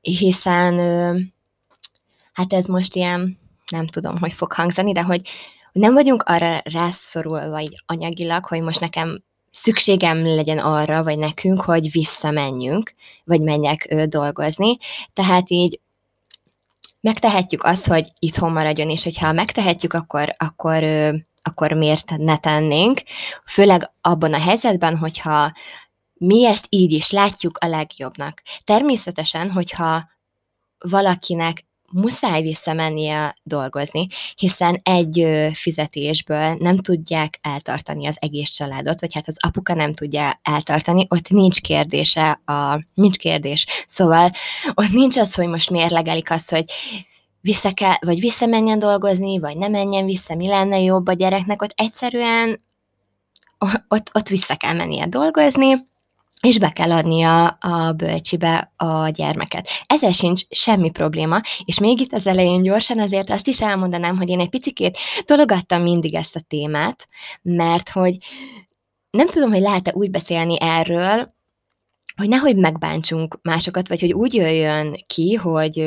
[0.00, 0.78] hiszen
[2.32, 3.38] hát ez most ilyen,
[3.70, 5.28] nem tudom, hogy fog hangzani, de hogy
[5.72, 11.90] nem vagyunk arra rászorulva így anyagilag, hogy most nekem szükségem legyen arra, vagy nekünk, hogy
[11.90, 14.76] visszamenjünk, vagy menjek ö, dolgozni.
[15.12, 15.80] Tehát így
[17.00, 20.84] megtehetjük azt, hogy itthon maradjon, és hogyha megtehetjük, akkor, akkor
[21.42, 23.02] akkor miért ne tennénk,
[23.46, 25.52] főleg abban a helyzetben, hogyha
[26.12, 28.42] mi ezt így is látjuk a legjobbnak.
[28.64, 30.10] Természetesen, hogyha
[30.78, 39.28] valakinek muszáj visszamennie dolgozni, hiszen egy fizetésből nem tudják eltartani az egész családot, vagy hát
[39.28, 43.66] az apuka nem tudja eltartani, ott nincs kérdése, a, nincs kérdés.
[43.86, 44.30] Szóval
[44.74, 46.64] ott nincs az, hogy most mérlegelik azt, hogy
[47.40, 51.72] vissza kell, vagy visszamenjen dolgozni, vagy nem menjen vissza, mi lenne jobb a gyereknek, ott
[51.74, 52.60] egyszerűen
[53.88, 55.74] ott, ott vissza kell mennie dolgozni,
[56.42, 59.68] és be kell adnia a bölcsibe a gyermeket.
[59.86, 64.28] Ezzel sincs semmi probléma, és még itt az elején gyorsan azért azt is elmondanám, hogy
[64.28, 67.08] én egy picikét tologattam mindig ezt a témát,
[67.42, 68.16] mert hogy
[69.10, 71.34] nem tudom, hogy lehet-e úgy beszélni erről,
[72.16, 75.84] hogy nehogy megbántsunk másokat, vagy hogy úgy jöjjön ki, hogy,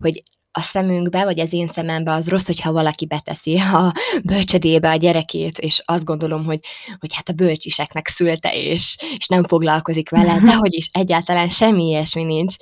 [0.00, 0.22] hogy
[0.56, 3.92] a szemünkbe, vagy az én szemembe az rossz, hogyha valaki beteszi a
[4.24, 6.60] bölcsödébe a gyerekét, és azt gondolom, hogy,
[6.98, 11.84] hogy hát a bölcsiseknek szülte, és, és nem foglalkozik vele, de hogy is egyáltalán semmi
[11.84, 12.54] ilyesmi nincs.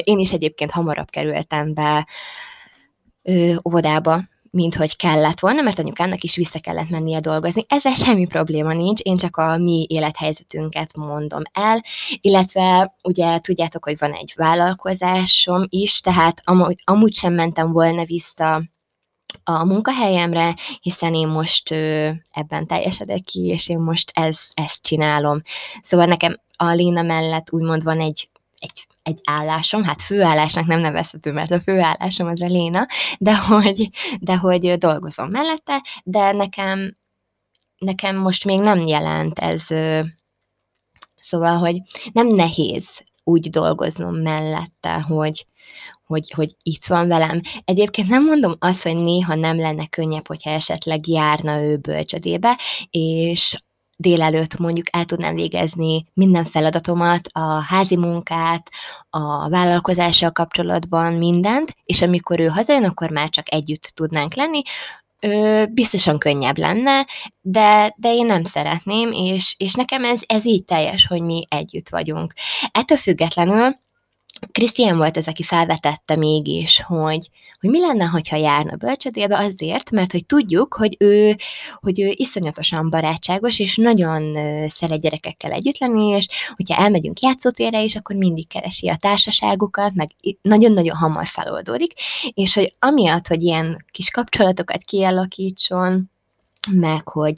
[0.00, 2.06] Én is egyébként hamarabb kerültem be
[3.68, 4.22] óvodába,
[4.56, 7.64] mint hogy kellett volna, mert anyukámnak is vissza kellett mennie dolgozni.
[7.68, 11.84] Ezzel semmi probléma nincs, én csak a mi élethelyzetünket mondom el,
[12.20, 18.62] illetve ugye tudjátok, hogy van egy vállalkozásom is, tehát amúgy, amúgy sem mentem volna vissza
[19.44, 25.42] a munkahelyemre, hiszen én most ö, ebben teljesedek ki, és én most ez, ezt csinálom.
[25.80, 31.32] Szóval nekem a Léna mellett úgymond van egy, egy egy állásom, hát főállásnak nem nevezhető,
[31.32, 32.86] mert a főállásom az a Léna,
[33.18, 33.88] de hogy,
[34.20, 36.96] de hogy dolgozom mellette, de nekem,
[37.78, 39.62] nekem most még nem jelent ez,
[41.20, 41.76] szóval, hogy
[42.12, 45.46] nem nehéz úgy dolgoznom mellette, hogy,
[46.06, 47.40] hogy, hogy itt van velem.
[47.64, 52.58] Egyébként nem mondom azt, hogy néha nem lenne könnyebb, hogyha esetleg járna ő bölcsödébe,
[52.90, 53.56] és
[53.96, 58.70] délelőtt mondjuk el tudnám végezni minden feladatomat, a házi munkát,
[59.10, 64.62] a vállalkozással kapcsolatban mindent, és amikor ő hazajön, akkor már csak együtt tudnánk lenni,
[65.20, 67.06] ö, biztosan könnyebb lenne,
[67.40, 71.88] de, de én nem szeretném, és, és nekem ez, ez így teljes, hogy mi együtt
[71.88, 72.34] vagyunk.
[72.70, 73.84] Ettől függetlenül
[74.52, 80.12] Krisztián volt az, aki felvetette mégis, hogy, hogy mi lenne, ha járna bölcsödébe azért, mert
[80.12, 81.36] hogy tudjuk, hogy ő,
[81.80, 84.36] hogy ő iszonyatosan barátságos, és nagyon
[84.68, 90.10] szeret gyerekekkel együtt lenni, és hogyha elmegyünk játszótérre is, akkor mindig keresi a társaságukat, meg
[90.42, 91.92] nagyon-nagyon hamar feloldódik,
[92.34, 96.10] és hogy amiatt, hogy ilyen kis kapcsolatokat kialakítson,
[96.70, 97.36] meg hogy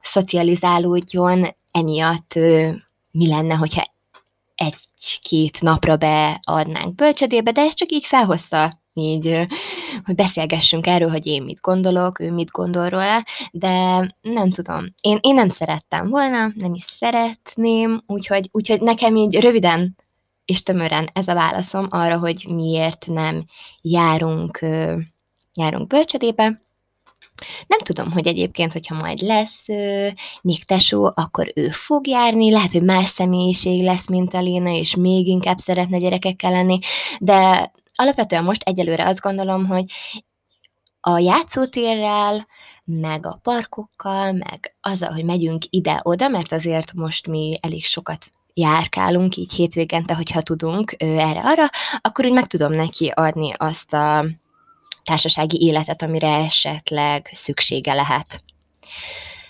[0.00, 2.34] szocializálódjon, emiatt
[3.10, 3.93] mi lenne, hogyha
[4.54, 9.46] egy-két napra beadnánk bölcsödébe, de ez csak így felhozta így,
[10.04, 13.70] hogy beszélgessünk erről, hogy én mit gondolok, ő mit gondol róla, de
[14.22, 14.94] nem tudom.
[15.00, 19.96] Én, én nem szerettem volna, nem is szeretném, úgyhogy, úgyhogy nekem így röviden
[20.44, 23.44] és tömören ez a válaszom arra, hogy miért nem
[23.82, 24.58] járunk,
[25.54, 26.62] járunk bölcsödébe.
[27.66, 30.08] Nem tudom, hogy egyébként, hogyha majd lesz ö,
[30.42, 34.94] még tesó, akkor ő fog járni, lehet, hogy más személyiség lesz, mint a Léna, és
[34.94, 36.78] még inkább szeretne gyerekekkel lenni,
[37.20, 39.84] de alapvetően most egyelőre azt gondolom, hogy
[41.00, 42.46] a játszótérrel,
[42.84, 49.36] meg a parkokkal, meg azzal, hogy megyünk ide-oda, mert azért most mi elég sokat járkálunk
[49.36, 51.64] így hétvégente, hogyha tudunk erre-arra,
[52.00, 54.24] akkor úgy meg tudom neki adni azt a
[55.04, 58.42] társasági életet, amire esetleg szüksége lehet.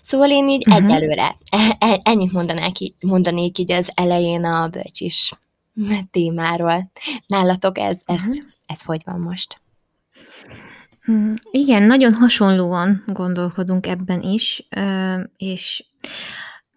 [0.00, 0.84] Szóval én így uh-huh.
[0.84, 5.32] egyelőre e, e, ennyit mondanák, mondanék így az elején a bölcsis
[6.10, 6.90] témáról.
[7.26, 8.36] Nálatok ez, ez, uh-huh.
[8.66, 9.60] ez hogy van most?
[11.10, 14.68] Mm, igen, nagyon hasonlóan gondolkodunk ebben is,
[15.36, 15.84] és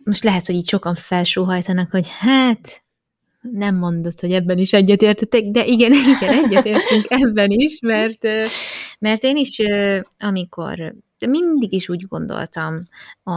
[0.03, 2.83] most lehet, hogy így sokan felsóhajtanak, hogy hát
[3.51, 8.27] nem mondod, hogy ebben is egyetértetek, de igen, igen, egyetértünk ebben is, mert,
[8.99, 9.61] mert én is,
[10.17, 12.75] amikor mindig is úgy gondoltam
[13.23, 13.31] a,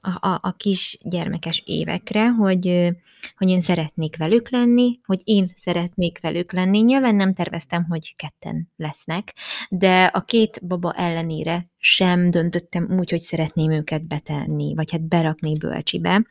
[0.00, 2.92] a, a kis gyermekes évekre, hogy,
[3.36, 6.78] hogy én szeretnék velük lenni, hogy én szeretnék velük lenni.
[6.78, 9.34] Nyilván nem terveztem, hogy ketten lesznek,
[9.70, 15.58] de a két baba ellenére sem döntöttem úgy, hogy szeretném őket betenni, vagy hát berakni
[15.58, 16.26] bölcsibe.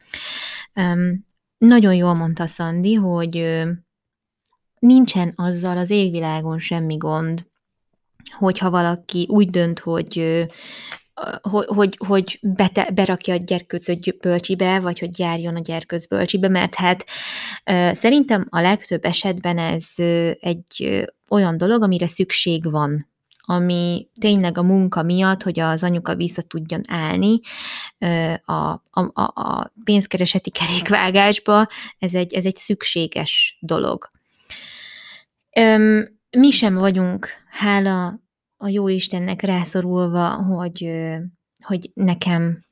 [1.57, 3.63] Nagyon jól mondta Szandi, hogy
[4.79, 7.47] nincsen azzal az égvilágon semmi gond,
[8.37, 10.45] hogyha valaki úgy dönt, hogy
[11.41, 16.75] hogy, hogy, hogy bete, berakja a gyerkőcöt bölcsibe, vagy hogy járjon a gyerkőc bölcsibe, mert
[16.75, 17.05] hát
[17.91, 19.93] szerintem a legtöbb esetben ez
[20.39, 23.09] egy olyan dolog, amire szükség van
[23.49, 27.39] ami tényleg a munka miatt, hogy az anyuka vissza tudjon állni
[28.45, 31.67] a, a, a pénzkereseti kerékvágásba,
[31.99, 34.07] ez egy, ez egy szükséges dolog.
[36.37, 38.19] Mi sem vagyunk, hála
[38.57, 40.91] a jó Istennek rászorulva, hogy,
[41.63, 42.65] hogy nekem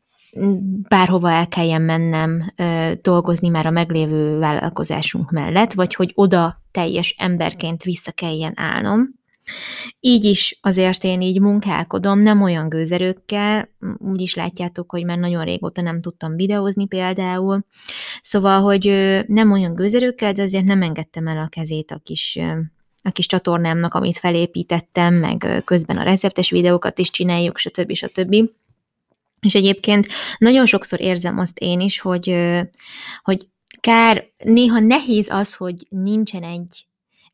[0.87, 2.53] bárhova el kelljen mennem
[3.01, 9.23] dolgozni már a meglévő vállalkozásunk mellett, vagy hogy oda teljes emberként vissza kelljen állnom.
[9.99, 15.43] Így is azért én így munkálkodom, nem olyan gőzerőkkel, úgy is látjátok, hogy már nagyon
[15.43, 17.65] régóta nem tudtam videózni például,
[18.21, 18.83] szóval, hogy
[19.27, 22.39] nem olyan gőzerőkkel, de azért nem engedtem el a kezét a kis
[23.07, 27.93] a kis csatornámnak, amit felépítettem, meg közben a receptes videókat is csináljuk, stb.
[27.93, 28.35] stb.
[29.39, 32.35] És egyébként nagyon sokszor érzem azt én is, hogy,
[33.23, 33.47] hogy
[33.79, 36.87] kár, néha nehéz az, hogy nincsen egy,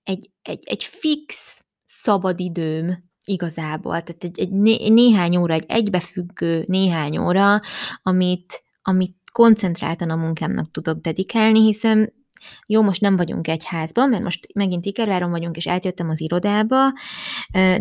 [0.04, 1.61] egy, egy, egy fix
[2.04, 7.60] szabadidőm igazából, tehát egy, egy né, néhány óra, egy egybefüggő néhány óra,
[8.04, 12.14] amit, amit koncentráltan a munkámnak tudok dedikálni, hiszen
[12.66, 16.94] jó, most nem vagyunk egy házban, mert most megint Ikerváron vagyunk, és átjöttem az irodába,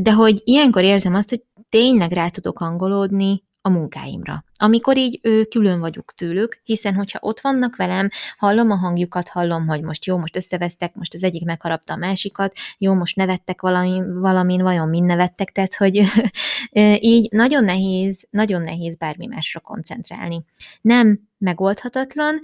[0.00, 4.44] de hogy ilyenkor érzem azt, hogy tényleg rá tudok angolódni a munkáimra.
[4.54, 9.66] Amikor így ő, külön vagyok tőlük, hiszen hogyha ott vannak velem, hallom a hangjukat, hallom,
[9.66, 14.20] hogy most jó, most összevesztek, most az egyik megharapta a másikat, jó, most nevettek valamin,
[14.20, 16.02] valamin vajon mind nevettek, tehát hogy
[17.14, 20.44] így nagyon nehéz, nagyon nehéz bármi másra koncentrálni.
[20.80, 22.40] Nem megoldhatatlan,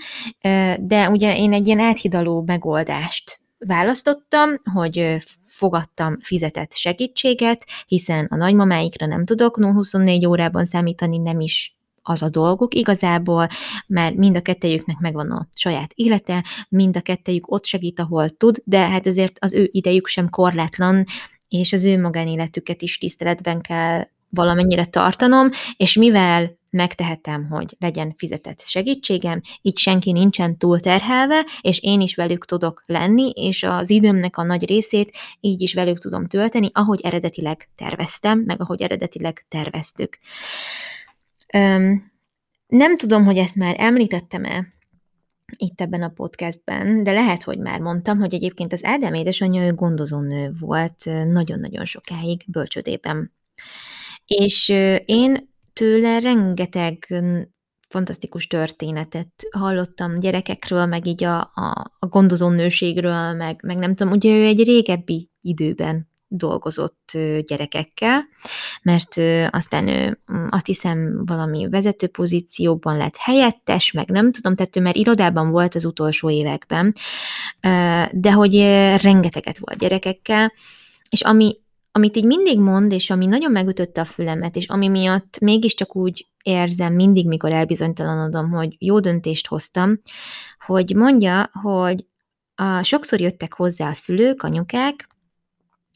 [0.79, 9.07] de ugye én egy ilyen áthidaló megoldást választottam, hogy fogadtam fizetett segítséget, hiszen a nagymamáikra
[9.07, 13.49] nem tudok 24 órában számítani, nem is az a dolguk igazából,
[13.87, 18.57] mert mind a kettejüknek megvan a saját élete, mind a kettejük ott segít, ahol tud,
[18.64, 21.05] de hát azért az ő idejük sem korlátlan,
[21.49, 28.61] és az ő magánéletüket is tiszteletben kell valamennyire tartanom, és mivel megtehetem, hogy legyen fizetett
[28.61, 34.43] segítségem, így senki nincsen túlterhelve, és én is velük tudok lenni, és az időmnek a
[34.43, 40.19] nagy részét így is velük tudom tölteni, ahogy eredetileg terveztem, meg ahogy eredetileg terveztük.
[41.53, 42.12] Öm,
[42.67, 44.75] nem tudom, hogy ezt már említettem-e
[45.57, 49.73] itt ebben a podcastben, de lehet, hogy már mondtam, hogy egyébként az Ádám édesanyja ő
[49.73, 53.33] gondozónő volt nagyon-nagyon sokáig bölcsödében.
[54.27, 54.69] És
[55.05, 57.23] én tőle rengeteg
[57.89, 64.37] fantasztikus történetet hallottam gyerekekről, meg így a, a, a gondozónőségről, meg, meg nem tudom, ugye
[64.37, 68.25] ő egy régebbi időben dolgozott gyerekekkel,
[68.83, 69.17] mert
[69.51, 74.97] aztán ő azt hiszem valami vezető pozícióban lett helyettes, meg nem tudom, tehát ő már
[74.97, 76.95] irodában volt az utolsó években,
[78.12, 78.59] de hogy
[79.03, 80.53] rengeteget volt gyerekekkel,
[81.09, 81.57] és ami
[81.97, 86.27] amit így mindig mond, és ami nagyon megütötte a fülemet, és ami miatt mégiscsak úgy
[86.43, 90.01] érzem mindig, mikor elbizonytalanodom, hogy jó döntést hoztam,
[90.67, 92.07] hogy mondja, hogy
[92.55, 95.09] a, sokszor jöttek hozzá a szülők, anyukák,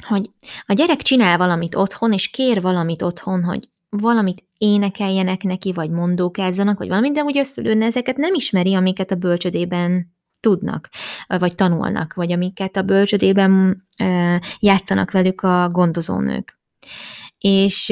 [0.09, 0.31] hogy
[0.67, 6.79] a gyerek csinál valamit otthon, és kér valamit otthon, hogy valamit énekeljenek neki, vagy mondókázzanak,
[6.79, 10.89] vagy valamit, de ugye a szülő ezeket nem ismeri, amiket a bölcsödében tudnak,
[11.27, 13.83] vagy tanulnak, vagy amiket a bölcsödében
[14.59, 16.59] játszanak velük a gondozónők.
[17.39, 17.89] És,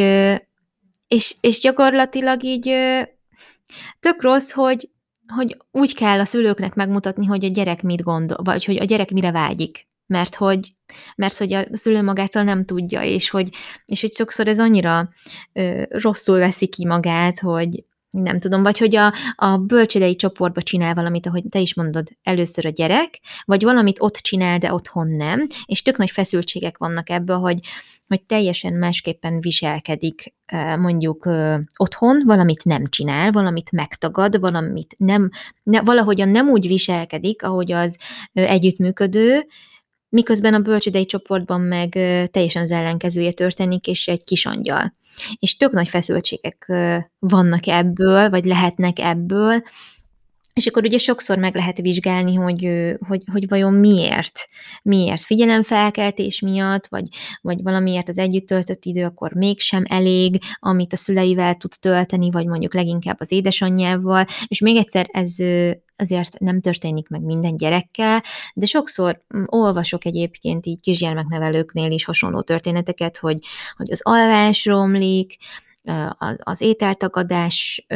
[1.08, 2.74] és, és gyakorlatilag így
[4.00, 4.90] tök rossz, hogy,
[5.26, 9.11] hogy úgy kell a szülőknek megmutatni, hogy a gyerek mit gondol, vagy hogy a gyerek
[9.11, 9.87] mire vágyik.
[10.06, 10.74] Mert hogy,
[11.16, 13.48] mert hogy a szülő magától nem tudja, és hogy,
[13.84, 15.08] és hogy sokszor ez annyira
[15.52, 20.94] ö, rosszul veszi ki magát, hogy, nem tudom, vagy hogy a, a bölcsődei csoportba csinál
[20.94, 25.47] valamit, ahogy te is mondod, először a gyerek, vagy valamit ott csinál, de otthon nem,
[25.64, 27.61] és tök nagy feszültségek vannak ebből, hogy,
[28.07, 30.35] hogy teljesen másképpen viselkedik
[30.79, 31.29] mondjuk
[31.77, 35.31] otthon, valamit nem csinál, valamit megtagad, valamit nem,
[35.62, 37.99] ne, valahogyan nem úgy viselkedik, ahogy az
[38.33, 39.47] együttműködő,
[40.09, 41.88] miközben a bölcsődei csoportban meg
[42.31, 44.97] teljesen az ellenkezője történik, és egy kis angyal
[45.38, 46.72] és tök nagy feszültségek
[47.18, 49.62] vannak ebből, vagy lehetnek ebből,
[50.59, 52.70] és akkor ugye sokszor meg lehet vizsgálni, hogy,
[53.09, 54.48] hogy, hogy vajon miért.
[54.83, 57.09] Miért figyelemfelkeltés miatt, vagy,
[57.40, 62.46] vagy valamiért az együtt töltött idő akkor mégsem elég, amit a szüleivel tud tölteni, vagy
[62.46, 64.24] mondjuk leginkább az édesanyjával.
[64.46, 65.35] És még egyszer ez
[65.98, 68.22] azért nem történik meg minden gyerekkel,
[68.54, 73.38] de sokszor mm, olvasok egyébként így kisgyermeknevelőknél is hasonló történeteket, hogy,
[73.76, 75.37] hogy az alvás romlik,
[76.18, 77.87] az, az ételtagadás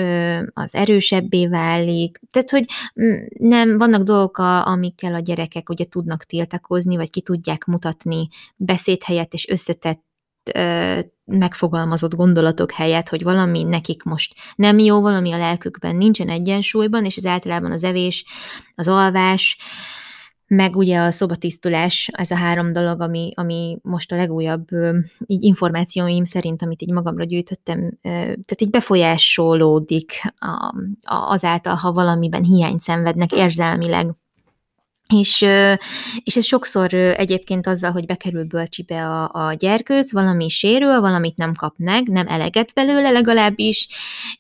[0.53, 2.65] az erősebbé válik, tehát hogy
[3.03, 9.03] mm, nem, vannak dolgok, amikkel a gyerekek ugye tudnak tiltakozni, vagy ki tudják mutatni beszéd
[9.03, 10.11] helyett és összetett
[11.25, 17.17] megfogalmazott gondolatok helyett, hogy valami nekik most nem jó, valami a lelkükben nincsen egyensúlyban, és
[17.17, 18.25] ez általában az evés,
[18.75, 19.59] az alvás,
[20.47, 24.67] meg ugye a szobatisztulás, ez a három dolog, ami, ami most a legújabb
[25.27, 30.13] így információim szerint, amit így magamra gyűjtöttem, tehát így befolyásolódik
[31.05, 34.15] azáltal, ha valamiben hiányt szenvednek érzelmileg
[35.09, 35.47] És,
[36.25, 41.55] és ez sokszor egyébként azzal, hogy bekerül bölcsibe a, a gyerkőc, valami sérül, valamit nem
[41.55, 43.89] kap meg, nem eleget belőle legalábbis,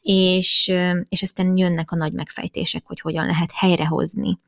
[0.00, 0.72] és,
[1.08, 4.38] és aztán jönnek a nagy megfejtések, hogy hogyan lehet helyrehozni.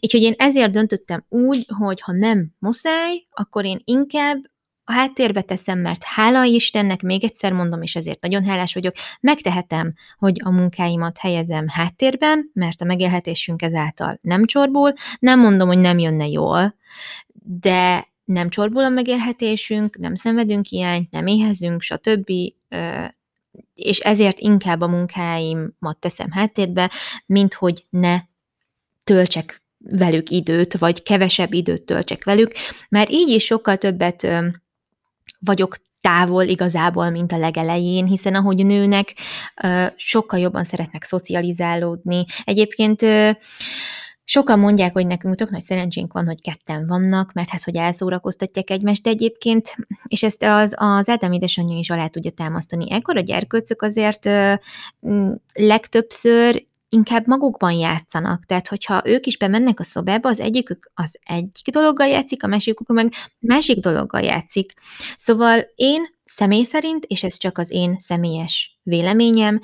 [0.00, 4.38] Úgyhogy én ezért döntöttem úgy, hogy ha nem muszáj, akkor én inkább
[4.88, 9.94] a háttérbe teszem, mert hála Istennek, még egyszer mondom, és ezért nagyon hálás vagyok, megtehetem,
[10.18, 14.92] hogy a munkáimat helyezem háttérben, mert a megélhetésünk ezáltal nem csorbul.
[15.18, 16.74] Nem mondom, hogy nem jönne jól,
[17.42, 22.30] de nem csorbul a megélhetésünk, nem szenvedünk hiányt, nem éhezünk, stb.
[23.74, 26.90] És ezért inkább a munkáimat teszem háttérbe,
[27.26, 28.18] mint hogy ne
[29.04, 32.52] töltsek velük időt, vagy kevesebb időt töltsek velük,
[32.88, 34.26] mert így is sokkal többet
[35.38, 39.14] vagyok távol igazából, mint a legelején, hiszen ahogy nőnek,
[39.96, 42.24] sokkal jobban szeretnek szocializálódni.
[42.44, 43.04] Egyébként
[44.30, 48.70] Sokan mondják, hogy nekünk tök nagy szerencsénk van, hogy ketten vannak, mert hát, hogy elszórakoztatják
[48.70, 49.76] egymást, de egyébként,
[50.06, 54.28] és ezt az, az Ádám édesanyja is alá tudja támasztani, ekkor a gyerkőcök azért
[55.52, 58.44] legtöbbször inkább magukban játszanak.
[58.44, 62.88] Tehát, hogyha ők is bemennek a szobába, az egyikük az egyik dologgal játszik, a másikuk
[62.88, 64.72] meg másik dologgal játszik.
[65.16, 69.60] Szóval én személy szerint, és ez csak az én személyes véleményem,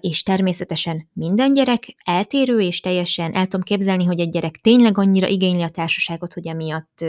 [0.00, 5.26] és természetesen minden gyerek eltérő, és teljesen el tudom képzelni, hogy egy gyerek tényleg annyira
[5.26, 7.04] igényli a társaságot, hogy emiatt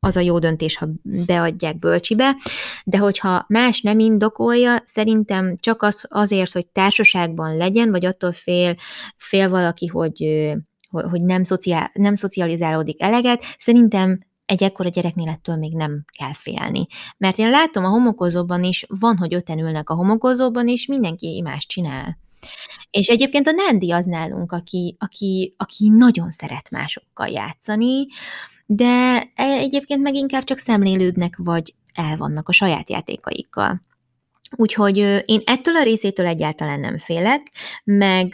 [0.00, 2.36] az a jó döntés, ha beadják bölcsibe,
[2.84, 8.76] de hogyha más nem indokolja, szerintem csak az, azért, hogy társaságban legyen, vagy attól fél,
[9.16, 10.50] fél valaki, hogy,
[10.88, 16.86] hogy nem, szociál, nem szocializálódik eleget, szerintem egy ekkora gyereknél ettől még nem kell félni.
[17.16, 21.66] Mert én látom a homokozóban is, van, hogy öten ülnek a homokozóban, és mindenki más
[21.66, 22.18] csinál.
[22.90, 28.06] És egyébként a Nandi az nálunk, aki, aki, aki nagyon szeret másokkal játszani,
[28.70, 33.82] de egyébként meg inkább csak szemlélődnek, vagy el vannak a saját játékaikkal.
[34.56, 37.42] Úgyhogy én ettől a részétől egyáltalán nem félek,
[37.84, 38.32] meg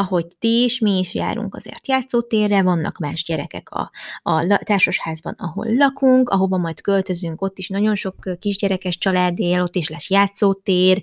[0.00, 3.90] ahogy ti is, mi is járunk azért játszótérre, vannak más gyerekek a,
[4.22, 9.74] a társasházban, ahol lakunk, ahova majd költözünk, ott is nagyon sok kisgyerekes család él, ott
[9.74, 11.00] is lesz játszótér,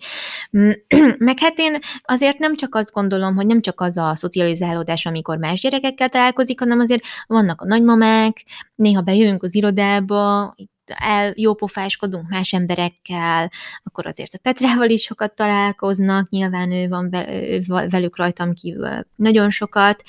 [1.18, 5.38] meg hát én azért nem csak azt gondolom, hogy nem csak az a szocializálódás, amikor
[5.38, 8.44] más gyerekekkel találkozik, hanem azért vannak a nagymamák,
[8.76, 10.75] néha bejövünk az irodába, el
[11.34, 13.52] jópofáskodunk más emberekkel,
[13.84, 17.10] akkor azért a Petrával is sokat találkoznak, nyilván ő van
[17.90, 20.04] velük rajtam kívül nagyon sokat,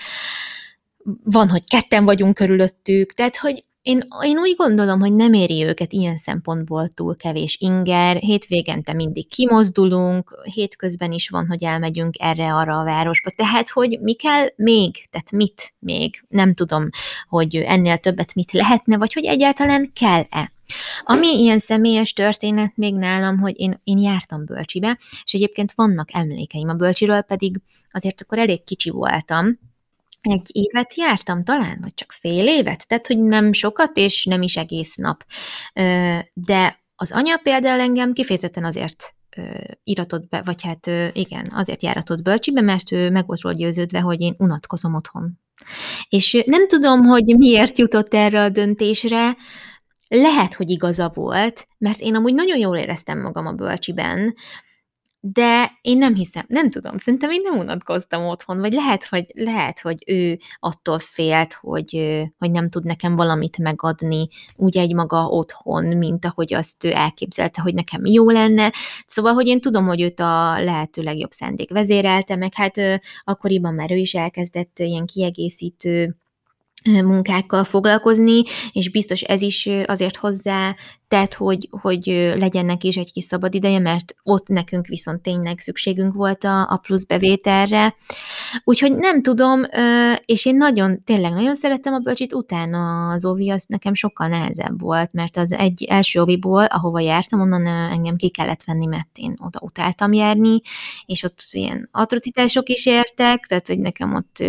[1.24, 5.92] van, hogy ketten vagyunk körülöttük, tehát, hogy én, én úgy gondolom, hogy nem éri őket
[5.92, 12.84] ilyen szempontból túl kevés inger, hétvégente mindig kimozdulunk, hétközben is van, hogy elmegyünk erre-arra a
[12.84, 16.88] városba, tehát, hogy mi kell még, tehát mit még, nem tudom,
[17.28, 20.52] hogy ennél többet mit lehetne, vagy hogy egyáltalán kell-e.
[21.04, 26.68] Ami ilyen személyes történet még nálam, hogy én, én jártam bölcsibe, és egyébként vannak emlékeim
[26.68, 27.60] a bölcsiről, pedig
[27.90, 29.58] azért akkor elég kicsi voltam,
[30.20, 34.56] egy évet jártam talán, vagy csak fél évet, tehát hogy nem sokat, és nem is
[34.56, 35.24] egész nap.
[36.32, 39.14] De az anya például engem kifejezetten azért
[39.84, 44.20] iratott be, vagy hát igen, azért járatott bölcsibe, mert ő meg volt róla győződve, hogy
[44.20, 45.38] én unatkozom otthon.
[46.08, 49.36] És nem tudom, hogy miért jutott erre a döntésre,
[50.08, 54.34] lehet, hogy igaza volt, mert én amúgy nagyon jól éreztem magam a bölcsiben,
[55.32, 59.80] de én nem hiszem, nem tudom, szerintem én nem unatkoztam otthon, vagy lehet, hogy, lehet,
[59.80, 65.84] hogy ő attól félt, hogy, hogy nem tud nekem valamit megadni úgy egy maga otthon,
[65.84, 68.72] mint ahogy azt ő elképzelte, hogy nekem jó lenne.
[69.06, 72.76] Szóval, hogy én tudom, hogy őt a lehető legjobb szándék vezérelte, meg hát
[73.24, 76.16] akkoriban már ő is elkezdett ilyen kiegészítő
[76.86, 80.76] munkákkal foglalkozni, és biztos ez is azért hozzá
[81.08, 85.58] tett, hogy, hogy legyen neki is egy kis szabad ideje, mert ott nekünk viszont tényleg
[85.58, 87.94] szükségünk volt a, a plusz bevételre.
[88.64, 89.62] Úgyhogy nem tudom,
[90.24, 94.80] és én nagyon, tényleg nagyon szerettem a bölcsit, utána az óvi az nekem sokkal nehezebb
[94.80, 99.34] volt, mert az egy első óviból, ahova jártam, onnan engem ki kellett venni, mert én
[99.38, 100.60] oda utáltam járni,
[101.06, 104.44] és ott ilyen atrocitások is értek, tehát hogy nekem ott,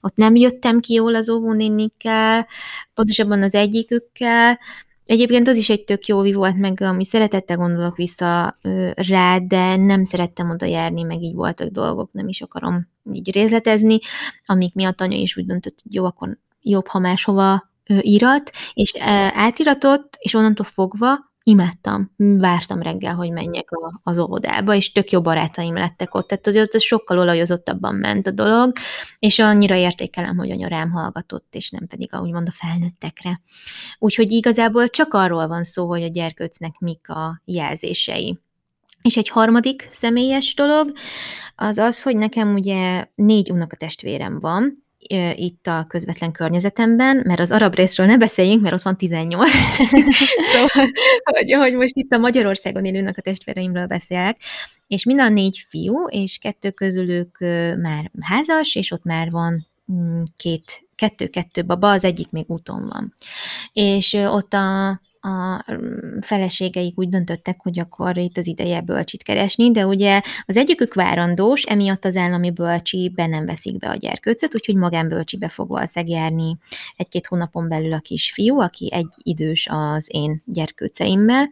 [0.00, 2.46] ott nem jöttem ki jól az óvónénikkel,
[2.94, 4.58] pontosabban az egyikükkel,
[5.06, 8.58] Egyébként az is egy tök jó volt, meg ami szeretettel gondolok vissza
[8.94, 13.98] rá, de nem szerettem oda járni, meg így voltak dolgok, nem is akarom így részletezni,
[14.46, 18.94] amik miatt anya is úgy döntött, hogy jó, akkor jobb, ha máshova írat, és
[19.34, 25.20] átiratott, és onnantól fogva imádtam, vártam reggel, hogy menjek a, az óvodába, és tök jó
[25.20, 28.72] barátaim lettek ott, tehát hogy ott sokkal olajozottabban ment a dolog,
[29.18, 33.40] és annyira értékelem, hogy anya rám hallgatott, és nem pedig a, úgymond a felnőttekre.
[33.98, 38.38] Úgyhogy igazából csak arról van szó, hogy a gyerkőcnek mik a jelzései.
[39.02, 40.92] És egy harmadik személyes dolog,
[41.56, 44.85] az az, hogy nekem ugye négy unokatestvérem van,
[45.34, 49.50] itt a közvetlen környezetemben, mert az arab részről ne beszéljünk, mert ott van 18.
[50.52, 50.90] szóval,
[51.24, 54.40] hogy, hogy most itt a Magyarországon élőnek a testvéreimről beszélek,
[54.86, 57.38] és mind a négy fiú, és kettő közülük
[57.82, 63.14] már házas, és ott már van mm, két, kettő-kettő baba, az egyik még úton van.
[63.72, 69.70] És ott a, a mm, feleségeik úgy döntöttek, hogy akkor itt az ideje bölcsit keresni,
[69.70, 74.76] de ugye az egyikük várandós, emiatt az állami bölcsibe nem veszik be a gyerkőcöt, úgyhogy
[74.76, 76.56] magánbölcsibe fog valószínűleg járni
[76.96, 81.48] egy-két hónapon belül a kisfiú, aki egy idős az én gyerkőceimmel.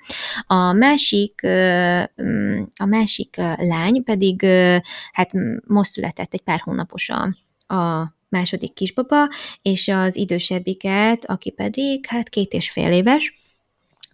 [0.46, 1.40] A másik,
[2.22, 4.46] mm, a másik lány pedig
[5.12, 5.30] hát
[5.66, 7.36] most született egy pár hónapos a,
[7.74, 9.28] a második kisbaba,
[9.62, 13.43] és az idősebbiket, aki pedig hát két és fél éves,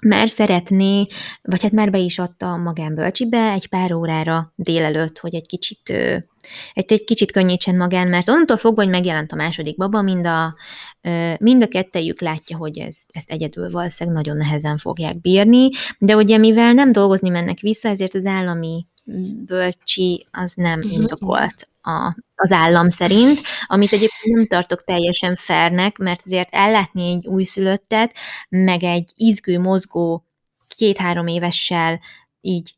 [0.00, 1.06] már szeretné,
[1.42, 5.88] vagy hát már be is adta a magánbölcsibe egy pár órára délelőtt, hogy egy kicsit,
[6.72, 10.54] egy, egy kicsit könnyítsen magán, mert onnantól fogva, hogy megjelent a második baba, mind a,
[11.38, 16.36] mind a kettejük látja, hogy ez, ezt egyedül valószínűleg nagyon nehezen fogják bírni, de ugye
[16.36, 18.86] mivel nem dolgozni mennek vissza, ezért az állami
[19.46, 20.92] bölcsi az nem uh-huh.
[20.92, 27.26] indokolt a, az állam szerint, amit egyébként nem tartok teljesen fernek, mert azért ellátni egy
[27.26, 28.14] újszülöttet,
[28.48, 30.24] meg egy izgő, mozgó
[30.76, 32.00] két-három évessel
[32.40, 32.74] így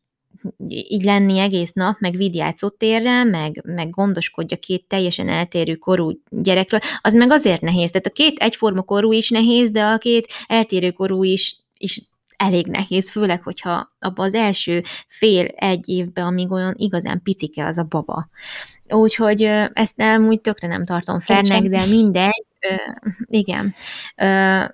[0.68, 2.42] így lenni egész nap, meg vidd
[2.78, 7.90] térre, meg, meg gondoskodja két teljesen eltérő korú gyerekről, az meg azért nehéz.
[7.90, 12.03] Tehát a két egyforma korú is nehéz, de a két eltérő korú is, is
[12.43, 17.82] elég nehéz, főleg, hogyha abban az első fél-egy évben, amíg olyan igazán picike az a
[17.82, 18.28] baba.
[18.88, 22.45] Úgyhogy ezt nem úgy tökre nem tartom fernek, de mindegy,
[23.26, 23.74] igen.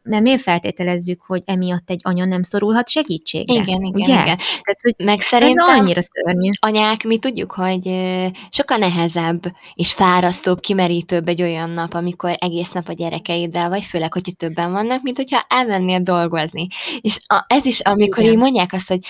[0.03, 3.53] mert miért feltételezzük, hogy emiatt egy anya nem szorulhat segítségre?
[3.55, 4.05] Igen, igen, ugye?
[4.05, 4.37] igen.
[4.37, 6.51] Tehát, hogy Meg szerintem ez annyira szörnyű.
[6.61, 7.83] Anyák, mi tudjuk, hogy
[8.51, 9.43] sokkal nehezebb
[9.75, 14.73] és fárasztóbb, kimerítőbb egy olyan nap, amikor egész nap a gyerekeiddel, vagy főleg, hogyha többen
[14.73, 16.67] vannak, mint hogyha elmennél dolgozni.
[17.01, 18.33] És a, ez is, amikor igen.
[18.33, 19.01] így mondják azt, hogy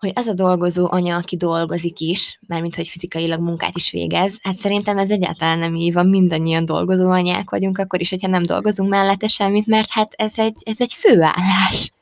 [0.00, 4.56] hogy az a dolgozó anya, aki dolgozik is, mármint hogy fizikailag munkát is végez, hát
[4.56, 8.90] szerintem ez egyáltalán nem így van, mindannyian dolgozó anyák vagyunk, akkor is, hogyha nem dolgozunk
[8.90, 11.92] mellette semmit, mert hát ez egy, ez egy főállás.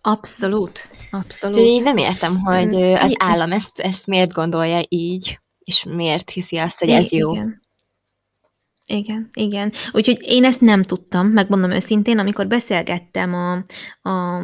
[0.00, 1.58] Abszolút, abszolút.
[1.58, 6.78] Én nem értem, hogy az állam ezt, ezt miért gondolja így, és miért hiszi azt,
[6.78, 7.32] hogy ez jó.
[7.32, 7.61] Igen.
[8.92, 9.72] Igen, igen.
[9.92, 13.52] Úgyhogy én ezt nem tudtam, megmondom őszintén, amikor beszélgettem a,
[14.08, 14.42] a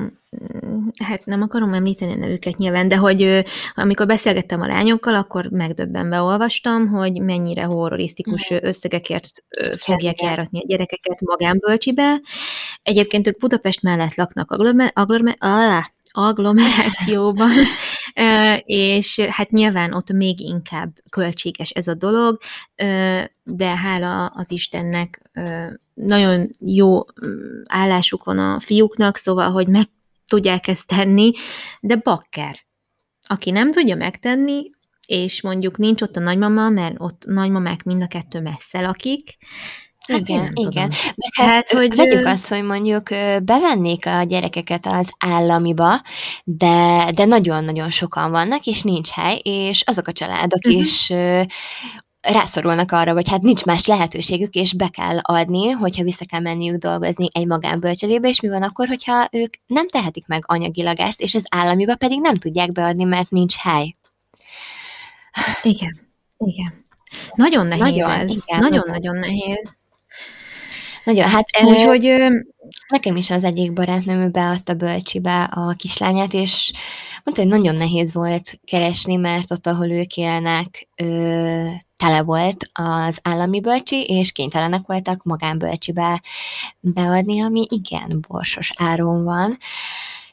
[1.05, 3.45] hát nem akarom említeni a nevüket nyilván, de hogy
[3.75, 8.57] amikor beszélgettem a lányokkal, akkor megdöbbenve olvastam, hogy mennyire horrorisztikus mm.
[8.61, 9.31] összegekért
[9.77, 12.21] fogják járatni a gyerekeket magánbölcsibe.
[12.83, 15.37] Egyébként ők Budapest mellett laknak agglommer, agglommer,
[16.11, 17.51] agglomerációban,
[18.65, 22.39] és hát nyilván ott még inkább költséges ez a dolog,
[23.45, 25.31] de hála az Istennek
[25.95, 29.87] nagyon jó mm, állásuk van a fiúknak, szóval, hogy meg
[30.29, 31.33] tudják ezt tenni,
[31.81, 32.67] de bakker,
[33.23, 34.71] aki nem tudja megtenni,
[35.07, 39.37] és mondjuk nincs ott a nagymama, mert ott nagymamák mind a kettő messze lakik,
[40.09, 40.89] Hát igen, igen.
[40.89, 43.09] Meg hát, hát, hogy vegyük azt, hogy mondjuk
[43.43, 46.03] bevennék a gyerekeket az államiba,
[46.45, 50.81] de, de nagyon-nagyon sokan vannak, és nincs hely, és azok a családok uh-huh.
[50.81, 51.13] is
[52.21, 56.77] rászorulnak arra, vagy hát nincs más lehetőségük, és be kell adni, hogyha vissza kell menniük
[56.77, 61.35] dolgozni egy magánbölcsödébe, és mi van akkor, hogyha ők nem tehetik meg anyagilag ezt, és
[61.35, 63.97] az államiba pedig nem tudják beadni, mert nincs hely.
[65.63, 66.01] Igen,
[66.37, 66.87] igen.
[67.35, 68.37] Nagyon nehéz nagyon, ez.
[68.47, 69.77] Nagyon-nagyon nehéz.
[71.09, 72.29] Nagyon, hát Úgyhogy ö,
[72.89, 76.73] nekem is az egyik barátnőm beadta bölcsibe a kislányát, és
[77.25, 83.19] mondta, hogy nagyon nehéz volt keresni, mert ott, ahol ők élnek, ö, tele volt az
[83.23, 86.23] állami bölcsi, és kénytelenek voltak magánbölcsibe
[86.81, 89.59] beadni, ami igen borsos áron van.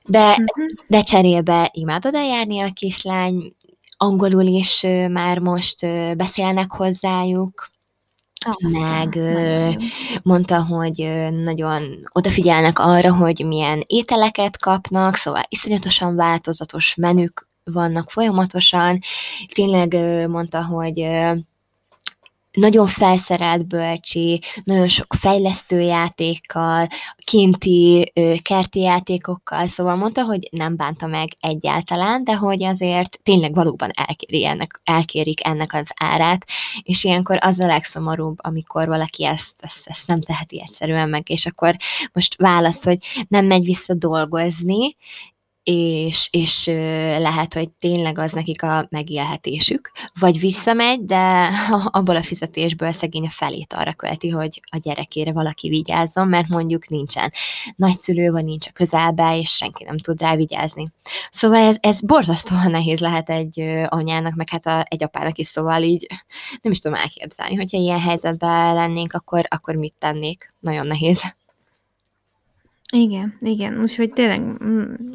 [0.03, 0.65] De, uh-huh.
[0.87, 3.53] de cserébe imád oda járni a kislány,
[3.97, 5.81] angolul is már most
[6.17, 7.73] beszélnek hozzájuk,
[8.45, 9.19] aztán, meg
[10.23, 11.09] mondta, hogy
[11.43, 18.99] nagyon odafigyelnek arra, hogy milyen ételeket kapnak, szóval iszonyatosan változatos menük vannak folyamatosan.
[19.53, 21.07] Tényleg mondta, hogy
[22.55, 26.87] nagyon felszerelt bölcsi, nagyon sok fejlesztő játékkal,
[27.17, 33.91] kinti kerti játékokkal, szóval mondta, hogy nem bánta meg egyáltalán, de hogy azért tényleg valóban
[33.93, 36.45] elkéri ennek, elkérik ennek az árát,
[36.83, 41.45] és ilyenkor az a legszomorúbb, amikor valaki ezt, ezt, ezt nem teheti egyszerűen meg, és
[41.45, 41.75] akkor
[42.13, 42.97] most választ, hogy
[43.27, 44.95] nem megy vissza dolgozni,
[45.65, 46.65] és, és
[47.17, 51.49] lehet, hogy tényleg az nekik a megélhetésük, vagy visszamegy, de
[51.85, 57.31] abból a fizetésből szegény felét arra költi, hogy a gyerekére valaki vigyázzon, mert mondjuk nincsen
[57.75, 60.91] nagyszülő, vagy nincs a közelbe, és senki nem tud rá vigyázni.
[61.31, 65.83] Szóval ez, ez borzasztóan nehéz lehet egy anyának, meg hát a, egy apának is, szóval
[65.83, 66.07] így
[66.61, 70.53] nem is tudom elképzelni, hogyha ilyen helyzetben lennénk, akkor, akkor mit tennék?
[70.59, 71.21] Nagyon nehéz.
[72.93, 74.41] Igen, igen, úgyhogy tényleg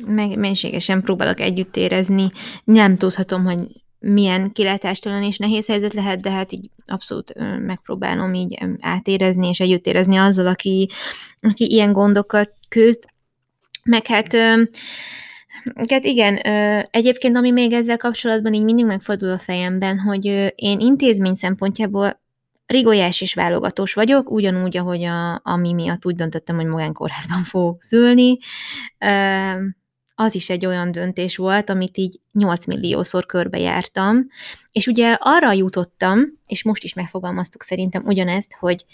[0.07, 2.31] meg, mélységesen próbálok együtt érezni.
[2.65, 3.59] Nem tudhatom, hogy
[3.99, 7.35] milyen kilátástalan és nehéz helyzet lehet, de hát így abszolút
[7.67, 10.89] megpróbálom így átérezni és együtt érezni azzal, aki,
[11.41, 13.05] aki ilyen gondokat küzd.
[13.85, 14.37] Meg hát
[15.89, 16.37] Hát igen,
[16.91, 22.21] egyébként ami még ezzel kapcsolatban így mindig megfordul a fejemben, hogy én intézmény szempontjából
[22.71, 28.39] Rigolyás és válogatós vagyok, ugyanúgy, ahogy a, ami miatt úgy döntöttem, hogy magánkórházban fogok szülni.
[30.15, 34.27] Az is egy olyan döntés volt, amit így 8 milliószor körbejártam,
[34.73, 38.85] és ugye arra jutottam, és most is megfogalmaztuk szerintem ugyanezt, hogy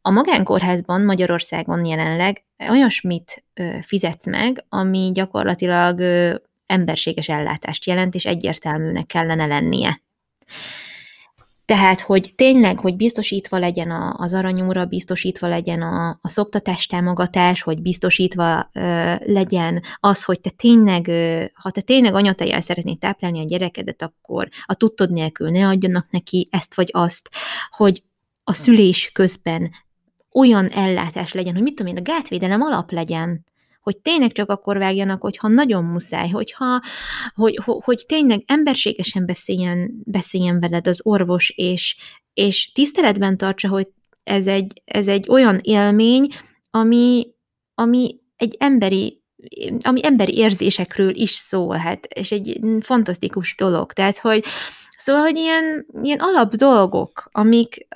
[0.00, 3.44] a magánkórházban Magyarországon jelenleg olyasmit
[3.80, 6.00] fizetsz meg, ami gyakorlatilag
[6.66, 10.00] emberséges ellátást jelent, és egyértelműnek kellene lennie.
[11.66, 17.82] Tehát, hogy tényleg, hogy biztosítva legyen az aranyúra, biztosítva legyen a, a szoptatás támogatás, hogy
[17.82, 23.44] biztosítva ö, legyen az, hogy te tényleg, ö, ha te tényleg anyatejjel szeretnéd táplálni a
[23.44, 27.30] gyerekedet, akkor a tudtod nélkül ne adjanak neki ezt vagy azt,
[27.70, 28.02] hogy
[28.44, 29.70] a szülés közben
[30.32, 33.44] olyan ellátás legyen, hogy mit tudom én, a gátvédelem alap legyen,
[33.86, 36.80] hogy tényleg csak akkor vágjanak, hogyha nagyon muszáj, hogyha,
[37.34, 41.96] hogy, hogy, hogy tényleg emberségesen beszéljen, beszéljen veled az orvos, és,
[42.34, 43.88] és tiszteletben tartsa, hogy
[44.22, 46.28] ez egy, ez egy olyan élmény,
[46.70, 47.26] ami,
[47.74, 49.24] ami egy emberi
[49.80, 53.92] ami emberi érzésekről is szólhat, és egy fantasztikus dolog.
[53.92, 54.44] Tehát, hogy
[54.96, 57.86] Szóval, hogy ilyen, ilyen alap dolgok, amik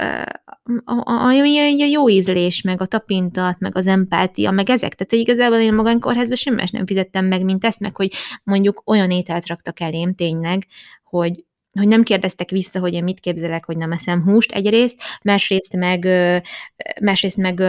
[1.05, 4.95] ami a jó ízlés, meg a tapintat, meg az empátia, meg ezek.
[4.95, 8.13] Tehát igazából én magánkórházban semmi más nem fizettem meg, mint ezt, meg hogy
[8.45, 10.67] mondjuk olyan ételt raktak elém tényleg,
[11.05, 15.77] hogy hogy nem kérdeztek vissza, hogy én mit képzelek, hogy nem eszem húst egyrészt, másrészt
[15.77, 16.09] meg,
[17.01, 17.63] másrészt meg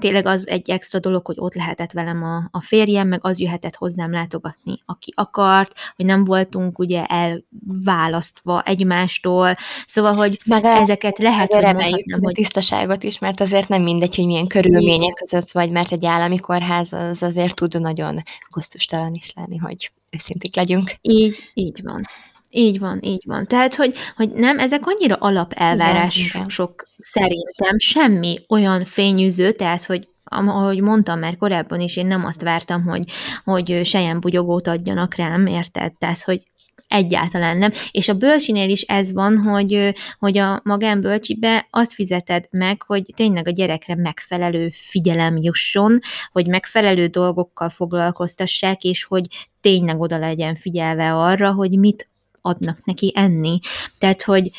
[0.00, 3.76] tényleg az egy extra dolog, hogy ott lehetett velem a, a férjem, meg az jöhetett
[3.76, 9.54] hozzám látogatni, aki akart, hogy nem voltunk ugye elválasztva egymástól,
[9.86, 12.34] szóval, hogy meg a, ezeket lehet, hogy mondhatnám, hogy...
[12.34, 16.92] tisztaságot is, mert azért nem mindegy, hogy milyen körülmények között vagy, mert egy állami kórház
[16.92, 20.92] az azért tud nagyon gusztustalan is lenni, hogy őszinték legyünk.
[21.00, 22.02] Így, így van.
[22.50, 23.46] Így van, így van.
[23.46, 31.18] Tehát, hogy, hogy nem, ezek annyira alapelvárások szerintem, semmi olyan fényűző, tehát, hogy ahogy mondtam
[31.18, 33.04] már korábban is, én nem azt vártam, hogy,
[33.44, 35.92] hogy sejen bugyogót adjanak rám, érted?
[35.98, 36.42] Tehát, hogy
[36.88, 37.72] egyáltalán nem.
[37.90, 43.48] És a bölcsinél is ez van, hogy, hogy a magánbölcsibe azt fizeted meg, hogy tényleg
[43.48, 45.98] a gyerekre megfelelő figyelem jusson,
[46.32, 52.09] hogy megfelelő dolgokkal foglalkoztassák, és hogy tényleg oda legyen figyelve arra, hogy mit
[52.42, 53.58] adnak neki enni.
[53.98, 54.50] Tehát, hogy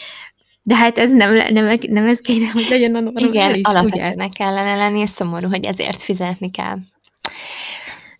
[0.64, 4.76] de hát ez nem, nem, nem ez kéne, hogy legyen a normális, Igen, alapvetőnek kellene
[4.76, 6.78] lenni, és szomorú, hogy ezért fizetni kell.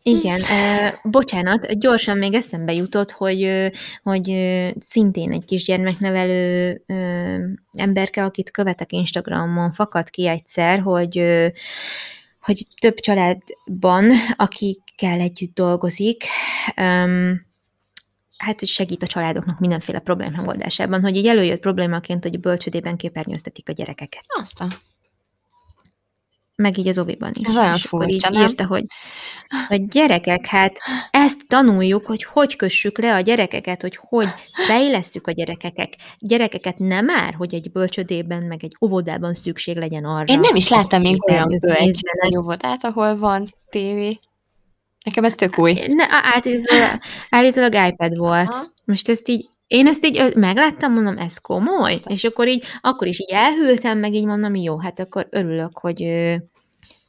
[0.04, 0.42] Igen,
[1.04, 3.72] bocsánat, gyorsan még eszembe jutott, hogy,
[4.04, 4.36] hogy
[4.80, 6.82] szintén egy kis gyermeknevelő
[7.74, 11.24] emberke, akit követek Instagramon, fakadt ki egyszer, hogy,
[12.42, 16.24] hogy több családban, akikkel együtt dolgozik,
[16.78, 17.50] um,
[18.42, 22.98] hát hogy segít a családoknak mindenféle probléma megoldásában, hogy így előjött problémaként, hogy a bölcsödében
[22.98, 24.24] képernyőztetik a gyerekeket.
[24.42, 24.74] Aztán.
[26.56, 27.48] Meg így az oviban is.
[27.48, 28.42] Ez olyan és furcsa, így nem?
[28.42, 28.86] írta, hogy
[29.70, 30.78] a gyerekek, hát
[31.12, 34.28] ezt tanuljuk, hogy hogy kössük le a gyerekeket, hogy hogy
[34.68, 35.96] fejlesszük a gyerekeket.
[36.20, 40.34] Gyerekeket nem már, hogy egy bölcsödében, meg egy óvodában szükség legyen arra.
[40.34, 44.20] Én nem is láttam még olyan bölcsödében óvodát, ahol van tévé.
[45.04, 45.74] Nekem ez tök új.
[45.88, 47.00] Ne, állítólag,
[47.30, 48.50] állítólag iPad volt.
[48.50, 48.74] Aha.
[48.86, 51.94] Most ezt így, én ezt így megláttam, mondom, ez komoly?
[51.94, 52.14] Aztán.
[52.14, 56.06] És akkor így, akkor is így elhűltem, meg így mondom, jó, hát akkor örülök, hogy,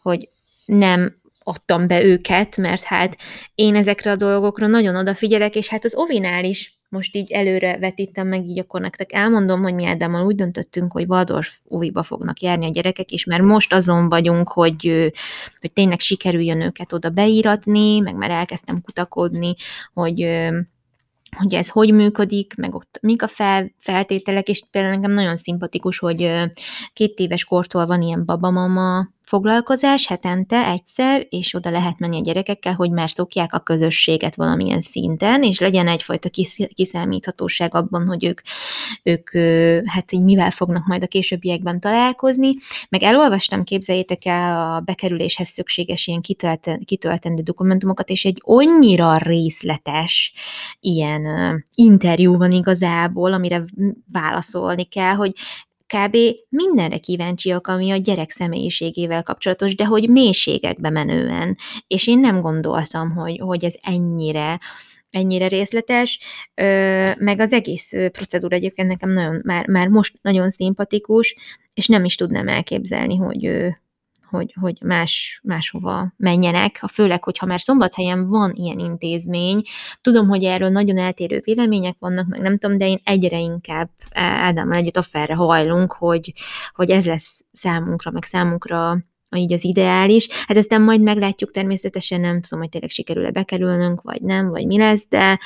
[0.03, 0.29] hogy
[0.65, 3.17] nem adtam be őket, mert hát
[3.55, 8.29] én ezekre a dolgokra nagyon odafigyelek, és hát az Ovinál is most így előre vetítem
[8.29, 12.67] meg, így akkor nektek elmondom, hogy mi Ádámmal úgy döntöttünk, hogy Waldorf óviba fognak járni
[12.67, 15.13] a gyerekek, és mert most azon vagyunk, hogy,
[15.61, 19.55] hogy tényleg sikerüljön őket oda beíratni, meg már elkezdtem kutakodni,
[19.93, 20.27] hogy
[21.37, 25.99] hogy ez hogy működik, meg ott mik a fel, feltételek, és például nekem nagyon szimpatikus,
[25.99, 26.33] hogy
[26.93, 32.75] két éves kortól van ilyen babamama foglalkozás hetente egyszer, és oda lehet menni a gyerekekkel,
[32.75, 36.29] hogy már szokják a közösséget valamilyen szinten, és legyen egyfajta
[36.75, 38.41] kiszámíthatóság abban, hogy ők,
[39.03, 39.31] ők
[39.89, 42.55] hát így mivel fognak majd a későbbiekben találkozni.
[42.89, 46.21] Meg elolvastam, képzeljétek el a bekerüléshez szükséges ilyen
[46.85, 50.33] kitöltendő dokumentumokat, és egy annyira részletes
[50.81, 51.25] ilyen
[51.75, 53.65] interjú van igazából, amire
[54.13, 55.33] válaszolni kell, hogy
[55.97, 56.17] kb.
[56.49, 61.57] mindenre kíváncsiak, ami a gyerek személyiségével kapcsolatos, de hogy mélységekbe menően.
[61.87, 64.61] És én nem gondoltam, hogy, hogy ez ennyire
[65.11, 66.19] ennyire részletes,
[67.19, 71.37] meg az egész procedúra egyébként nekem nagyon, már, már most nagyon szimpatikus,
[71.75, 73.73] és nem is tudnám elképzelni, hogy,
[74.33, 79.63] hogy, hogy más, máshova menjenek, főleg, hogyha már szombathelyen van ilyen intézmény.
[80.01, 84.77] Tudom, hogy erről nagyon eltérő vélemények vannak, meg nem tudom, de én egyre inkább Ádámmal
[84.77, 86.33] együtt a felre hajlunk, hogy,
[86.75, 88.99] hogy ez lesz számunkra, meg számunkra
[89.37, 90.29] így az ideális.
[90.47, 94.79] Hát aztán majd meglátjuk természetesen, nem tudom, hogy tényleg sikerül-e bekerülnünk, vagy nem, vagy mi
[94.79, 95.39] lesz, de,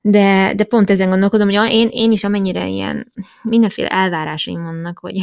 [0.00, 5.16] de, de pont ezen gondolkodom, hogy én, én is amennyire ilyen mindenféle elvárásaim vannak, hogy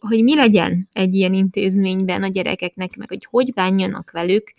[0.00, 4.54] hogy mi legyen egy ilyen intézményben a gyerekeknek, meg hogy hogy bánjanak velük.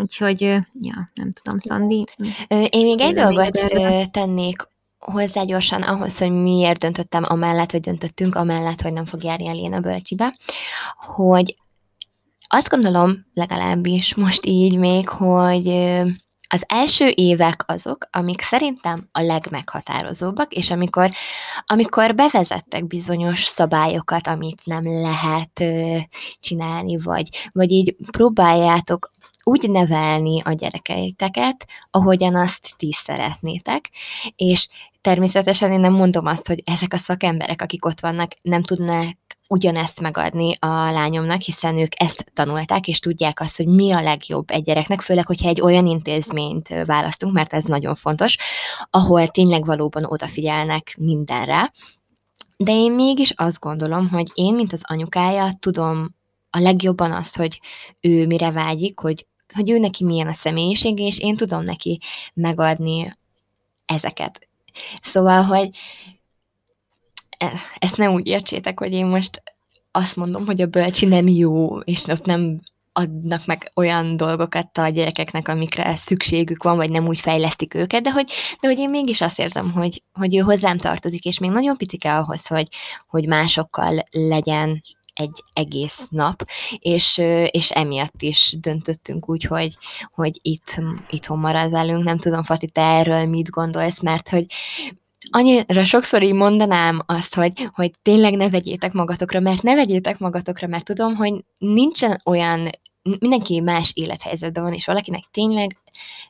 [0.00, 0.40] Úgyhogy,
[0.72, 2.04] ja, nem tudom, Szandi.
[2.48, 4.06] Én még egy dolgot erre?
[4.06, 9.48] tennék hozzá gyorsan ahhoz, hogy miért döntöttem amellett, hogy döntöttünk, amellett, hogy nem fog járni
[9.48, 10.36] a Léna bölcsibe,
[11.16, 11.56] hogy
[12.48, 15.66] azt gondolom, legalábbis most így még, hogy
[16.54, 21.10] az első évek azok, amik szerintem a legmeghatározóbbak, és amikor,
[21.66, 25.96] amikor bevezettek bizonyos szabályokat, amit nem lehet ö,
[26.40, 29.10] csinálni, vagy, vagy így próbáljátok
[29.42, 33.90] úgy nevelni a gyerekeiteket, ahogyan azt ti szeretnétek,
[34.36, 34.68] és
[35.04, 39.16] természetesen én nem mondom azt, hogy ezek a szakemberek, akik ott vannak, nem tudnak
[39.48, 44.50] ugyanezt megadni a lányomnak, hiszen ők ezt tanulták, és tudják azt, hogy mi a legjobb
[44.50, 48.36] egy gyereknek, főleg, hogyha egy olyan intézményt választunk, mert ez nagyon fontos,
[48.90, 51.72] ahol tényleg valóban odafigyelnek mindenre.
[52.56, 56.14] De én mégis azt gondolom, hogy én, mint az anyukája, tudom
[56.50, 57.60] a legjobban azt, hogy
[58.00, 62.00] ő mire vágyik, hogy, hogy ő neki milyen a személyisége, és én tudom neki
[62.34, 63.16] megadni
[63.86, 64.43] ezeket.
[65.02, 65.70] Szóval, hogy
[67.38, 69.42] E, ezt nem úgy értsétek, hogy én most
[69.90, 72.60] azt mondom, hogy a bölcsi nem jó, és ott nem
[72.92, 78.10] adnak meg olyan dolgokat a gyerekeknek, amikre szükségük van, vagy nem úgy fejlesztik őket, de
[78.10, 81.76] hogy, de hogy én mégis azt érzem, hogy, hogy ő hozzám tartozik, és még nagyon
[81.76, 82.68] picike ahhoz, hogy,
[83.06, 84.82] hogy másokkal legyen
[85.14, 86.48] egy egész nap,
[86.78, 87.18] és,
[87.50, 89.76] és emiatt is döntöttünk úgy, hogy,
[90.14, 92.04] hogy itt, itthon marad velünk.
[92.04, 94.46] Nem tudom, Fati, te erről mit gondolsz, mert hogy
[95.30, 100.66] annyira sokszor így mondanám azt, hogy, hogy tényleg ne vegyétek magatokra, mert ne vegyétek magatokra,
[100.66, 102.70] mert tudom, hogy nincsen olyan,
[103.20, 105.76] mindenki más élethelyzetben van, és valakinek tényleg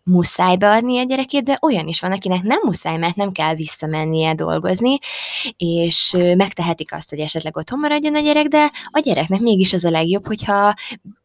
[0.02, 4.34] muszáj beadni a gyerekét, de olyan is van, akinek nem muszáj, mert nem kell visszamennie
[4.34, 4.98] dolgozni,
[5.56, 9.90] és megtehetik azt, hogy esetleg otthon maradjon a gyerek, de a gyereknek mégis az a
[9.90, 10.74] legjobb, hogyha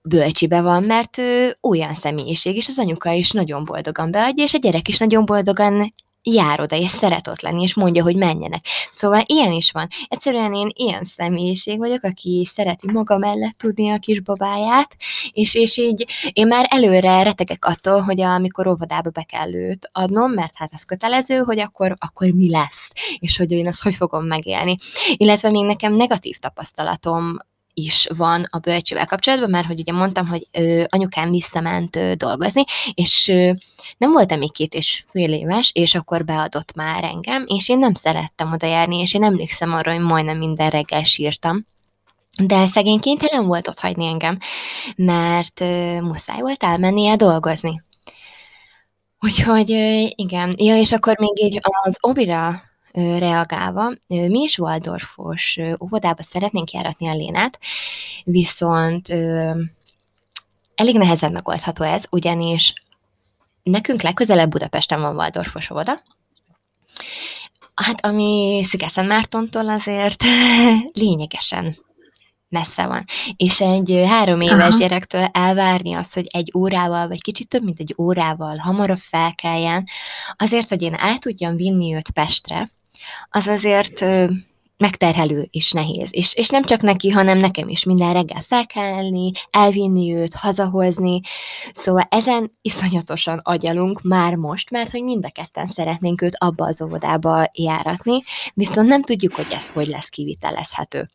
[0.02, 1.18] bölcsibe van, mert
[1.62, 5.94] olyan személyiség, és az anyuka is nagyon boldogan beadja, és a gyerek is nagyon boldogan
[6.24, 8.66] jár oda, és szeret ott lenni, és mondja, hogy menjenek.
[8.90, 9.88] Szóval ilyen is van.
[10.08, 14.96] Egyszerűen én ilyen személyiség vagyok, aki szereti maga mellett tudni a kis babáját,
[15.32, 20.32] és, és így én már előre retegek attól, hogy amikor óvodába be kell őt adnom,
[20.32, 24.26] mert hát ez kötelező, hogy akkor, akkor mi lesz, és hogy én azt hogy fogom
[24.26, 24.78] megélni.
[25.16, 27.38] Illetve még nekem negatív tapasztalatom
[27.74, 32.64] is van a bölcsivel kapcsolatban, mert hogy ugye mondtam, hogy ö, anyukám visszament ö, dolgozni,
[32.94, 33.52] és ö,
[33.98, 37.94] nem voltam még két és fél éves, és akkor beadott már engem, és én nem
[37.94, 41.68] szerettem oda járni, és én emlékszem arra, hogy majdnem minden reggel sírtam,
[42.44, 44.38] de szegény kénytelen volt ott hagyni engem,
[44.96, 47.84] mert ö, muszáj volt elmennie dolgozni.
[49.22, 49.70] Úgyhogy
[50.16, 57.08] igen, ja, és akkor még így az obira reagálva, mi is Waldorfos óvodába szeretnénk járatni
[57.08, 57.60] a Lénát,
[58.24, 59.10] viszont
[60.76, 62.74] elég nehezen megoldható ez, ugyanis
[63.64, 66.02] nekünk legközelebb Budapesten van Waldorfos óvoda,
[67.86, 70.24] Hát ami Szigeten Mártontól azért
[71.02, 71.78] lényegesen
[72.50, 73.06] messze van.
[73.36, 74.78] És egy három éves Aha.
[74.78, 79.88] gyerektől elvárni azt, hogy egy órával, vagy kicsit több, mint egy órával hamarabb felkeljen,
[80.36, 82.72] azért, hogy én el tudjam vinni őt Pestre,
[83.30, 84.06] az azért
[84.80, 86.10] megterhelő és nehéz.
[86.12, 91.22] És, és nem csak neki, hanem nekem is minden reggel felkelni, elvinni őt, hazahozni.
[91.72, 96.82] Szóval ezen iszonyatosan agyalunk már most, mert hogy mind a ketten szeretnénk őt abba az
[96.82, 98.24] óvodába járatni,
[98.54, 101.10] viszont nem tudjuk, hogy ez hogy lesz kivitelezhető.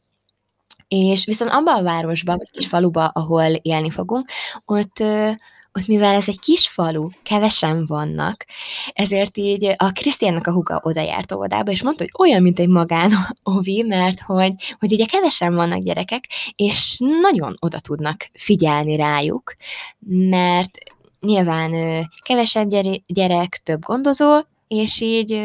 [0.88, 4.28] És viszont abban a városban, vagy kis faluba, ahol élni fogunk,
[4.64, 5.02] ott
[5.78, 8.44] ott mivel ez egy kis falu, kevesen vannak,
[8.92, 12.68] ezért így a Krisztiánnak a huga oda járt óvodába, és mondta, hogy olyan, mint egy
[12.68, 13.10] magán
[13.42, 16.24] ovi, mert hogy, hogy ugye kevesen vannak gyerekek,
[16.56, 19.54] és nagyon oda tudnak figyelni rájuk,
[20.08, 20.78] mert
[21.20, 21.72] nyilván
[22.22, 22.68] kevesebb
[23.06, 25.40] gyerek, több gondozó, és így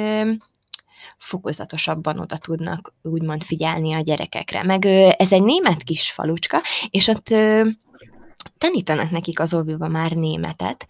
[1.17, 4.63] fokozatosabban oda tudnak úgymond figyelni a gyerekekre.
[4.63, 4.86] Meg
[5.17, 7.34] ez egy német kis falucska, és ott
[8.60, 10.88] tanítanak nekik az óviba már németet,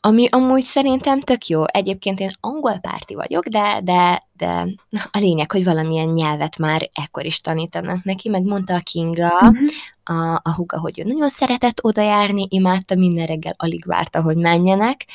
[0.00, 1.62] ami amúgy szerintem tök jó.
[1.66, 7.24] Egyébként én angol párti vagyok, de, de, de a lényeg, hogy valamilyen nyelvet már ekkor
[7.24, 9.68] is tanítanak neki, meg mondta a Kinga, uh-huh.
[10.04, 14.36] a, a huga, hogy ő nagyon szeretett oda járni, imádta minden reggel, alig várta, hogy
[14.36, 15.06] menjenek,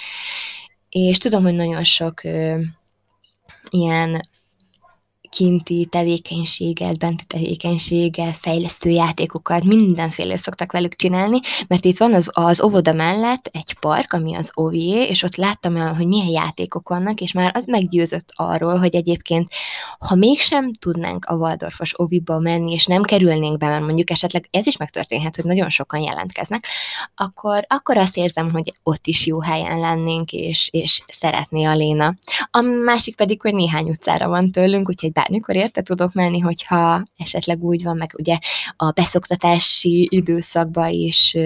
[0.90, 2.60] és tudom, hogy nagyon sok ö,
[3.70, 4.22] ilyen
[5.34, 12.62] kinti tevékenységet, benti tevékenységet, fejlesztő játékokat, mindenféle szoktak velük csinálni, mert itt van az, az
[12.62, 17.32] óvoda mellett egy park, ami az OVA, és ott láttam, hogy milyen játékok vannak, és
[17.32, 19.52] már az meggyőzött arról, hogy egyébként,
[20.00, 24.68] ha mégsem tudnánk a Waldorfos oviba menni, és nem kerülnénk be, mert mondjuk esetleg ez
[24.68, 26.66] is megtörténhet, hogy nagyon sokan jelentkeznek,
[27.16, 32.14] akkor, akkor azt érzem, hogy ott is jó helyen lennénk, és, és szeretné a Léna.
[32.52, 37.64] A másik pedig, hogy néhány utcára van tőlünk, úgyhogy bármikor érte tudok menni, hogyha esetleg
[37.64, 38.38] úgy van, meg ugye
[38.76, 41.38] a beszoktatási időszakban is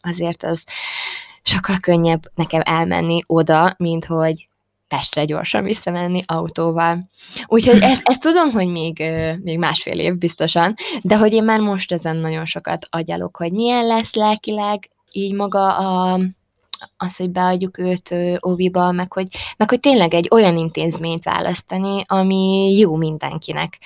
[0.00, 0.64] azért az
[1.42, 4.48] sokkal könnyebb nekem elmenni oda, mint hogy
[4.88, 7.08] Pestre gyorsan visszamenni autóval.
[7.46, 9.02] Úgyhogy ezt, ezt tudom, hogy még,
[9.42, 13.86] még másfél év biztosan, de hogy én már most ezen nagyon sokat agyalok, hogy milyen
[13.86, 16.20] lesz lelkileg így maga a,
[16.96, 18.14] az, hogy beadjuk őt
[18.46, 19.26] óviba, meg hogy,
[19.56, 23.78] meg hogy tényleg egy olyan intézményt választani, ami jó mindenkinek.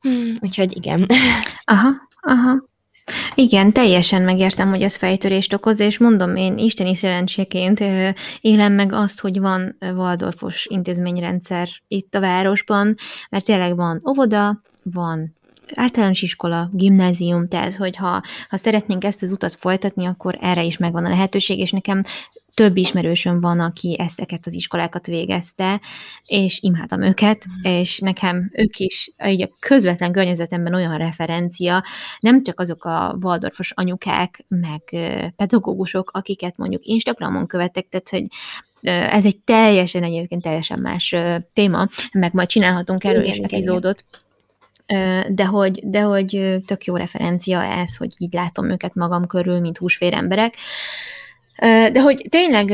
[0.00, 1.06] Hmm, úgyhogy igen.
[1.64, 1.88] Aha,
[2.20, 2.70] aha.
[3.34, 7.80] Igen, teljesen megértem, hogy ez fejtörést okoz, és mondom, én isteni szerencséként
[8.40, 12.94] élem meg azt, hogy van Waldorfos intézményrendszer itt a városban,
[13.30, 15.36] mert tényleg van óvoda, van
[15.74, 21.04] általános iskola, gimnázium, tehát hogyha ha szeretnénk ezt az utat folytatni, akkor erre is megvan
[21.04, 22.02] a lehetőség, és nekem
[22.54, 25.80] több ismerősöm van, aki ezteket az iskolákat végezte,
[26.26, 27.70] és imádom őket, mm.
[27.70, 31.84] és nekem ők is így a közvetlen környezetemben olyan referencia,
[32.20, 34.82] nem csak azok a Waldorfos anyukák, meg
[35.36, 38.26] pedagógusok, akiket mondjuk Instagramon követek, tehát hogy
[39.10, 41.14] ez egy teljesen egyébként teljesen más
[41.52, 44.04] téma, meg majd csinálhatunk erről is epizódot.
[44.08, 44.30] Igen
[45.28, 49.78] de hogy, de hogy tök jó referencia ez, hogy így látom őket magam körül, mint
[49.78, 50.54] húsvér emberek.
[51.92, 52.66] De hogy tényleg,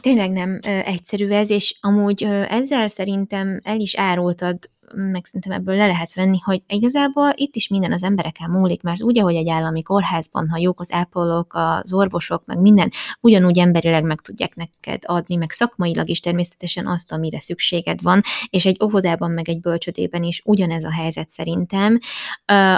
[0.00, 4.58] tényleg nem egyszerű ez, és amúgy ezzel szerintem el is árultad
[4.94, 9.02] meg szerintem ebből le lehet venni, hogy igazából itt is minden az embereken múlik, mert
[9.02, 12.90] úgy, ahogy egy állami kórházban, ha jók az ápolók, az orvosok, meg minden,
[13.20, 18.64] ugyanúgy emberileg meg tudják neked adni, meg szakmailag is természetesen azt, amire szükséged van, és
[18.64, 21.98] egy óvodában, meg egy bölcsödében is ugyanez a helyzet szerintem,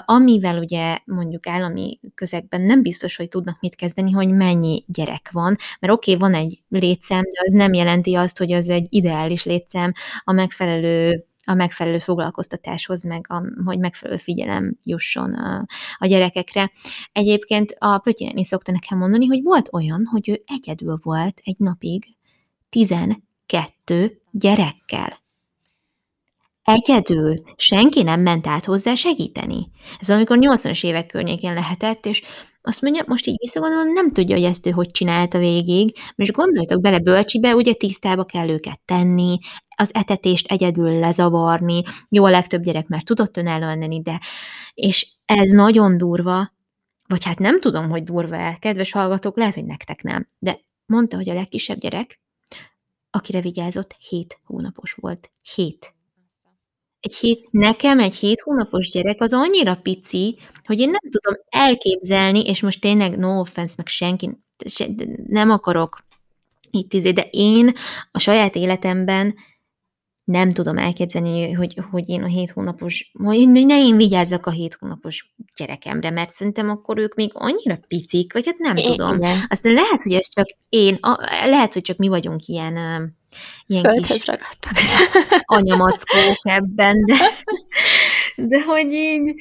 [0.04, 5.56] amivel ugye mondjuk állami közegben nem biztos, hogy tudnak mit kezdeni, hogy mennyi gyerek van,
[5.80, 9.44] mert oké, okay, van egy létszám, de az nem jelenti azt, hogy az egy ideális
[9.44, 9.92] létszám
[10.24, 15.66] a megfelelő a megfelelő foglalkoztatáshoz, meg a, hogy megfelelő figyelem jusson a,
[15.98, 16.72] a gyerekekre.
[17.12, 22.04] Egyébként a Pötyi szokta nekem mondani, hogy volt olyan, hogy ő egyedül volt egy napig
[22.68, 25.22] 12 gyerekkel.
[26.62, 27.42] Egyedül.
[27.56, 29.70] Senki nem ment át hozzá segíteni.
[30.00, 32.22] Ez amikor 80-as évek környékén lehetett, és
[32.66, 35.96] azt mondja, most így visszagondolom, nem tudja, hogy ezt ő hogy csinálta végig.
[36.16, 39.38] Most gondoljatok bele bölcsibe, ugye tisztába kell őket tenni,
[39.76, 44.20] az etetést egyedül lezavarni, jó, a legtöbb gyerek már tudott önálló de
[44.74, 46.52] és ez nagyon durva,
[47.08, 51.28] vagy hát nem tudom, hogy durva-e, kedves hallgatók, lehet, hogy nektek nem, de mondta, hogy
[51.28, 52.20] a legkisebb gyerek,
[53.10, 55.30] akire vigyázott, 7 hónapos volt.
[55.54, 55.94] 7
[57.04, 62.40] egy hét, nekem egy hét hónapos gyerek az annyira pici, hogy én nem tudom elképzelni,
[62.40, 64.30] és most tényleg no offense, meg senki,
[65.26, 65.98] nem akarok
[66.70, 67.74] itt izé, de én
[68.12, 69.34] a saját életemben
[70.24, 75.32] nem tudom elképzelni, hogy, hogy én a hét hónapos, ne én vigyázzak a hét hónapos
[75.56, 79.16] gyerekemre, mert szerintem akkor ők még annyira picik, vagy hát nem tudom.
[79.16, 79.38] Igen.
[79.48, 82.74] Aztán lehet, hogy ez csak én, a, lehet, hogy csak mi vagyunk ilyen,
[83.66, 84.72] ilyen Földhöz kis ragadtak.
[85.58, 87.16] anyamackók ebben, de,
[88.36, 89.34] de hogy így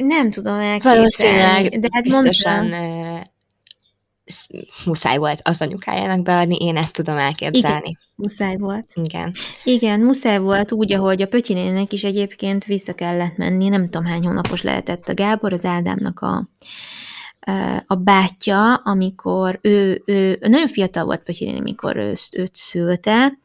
[0.00, 0.98] nem tudom elképzelni.
[0.98, 3.22] Valószínűleg De hát biztosan mondtam,
[4.84, 7.96] muszáj volt az anyukájának beadni, én ezt tudom elképzelni.
[8.14, 8.90] muszáj volt.
[8.94, 9.32] Igen.
[9.64, 14.24] Igen, muszáj volt úgy, ahogy a Pötyinének is egyébként vissza kellett menni, nem tudom hány
[14.26, 16.48] hónapos lehetett a Gábor, az Ádámnak a,
[17.86, 23.38] a bátyja, amikor ő, ő nagyon fiatal volt Pötyinéni, mikor ő, őt szülte,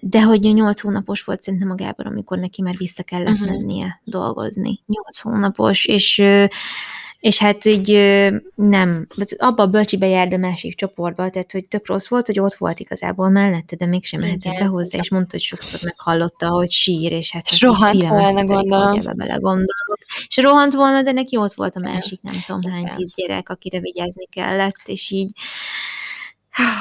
[0.00, 3.44] de hogy nyolc hónapos volt szerintem a Gábor, amikor neki már vissza kellett Mhm.
[3.44, 4.80] mennie dolgozni.
[4.86, 6.22] Nyolc hónapos, és
[7.22, 7.88] és hát így
[8.54, 9.06] nem,
[9.36, 12.80] abba a bölcsibe járt a másik csoportba, tehát hogy tök rossz volt, hogy ott volt
[12.80, 17.32] igazából mellette, de mégsem mehetett be hozzá, és mondta, hogy sokszor meghallotta, hogy sír, és
[17.32, 18.88] hát És rohant szívem volna, összetörik, gondolom.
[18.88, 19.98] hogy ebbe belegondolok.
[20.26, 23.80] És rohant volna, de neki ott volt a másik, nem tudom hány tíz gyerek, akire
[23.80, 25.30] vigyázni kellett, és így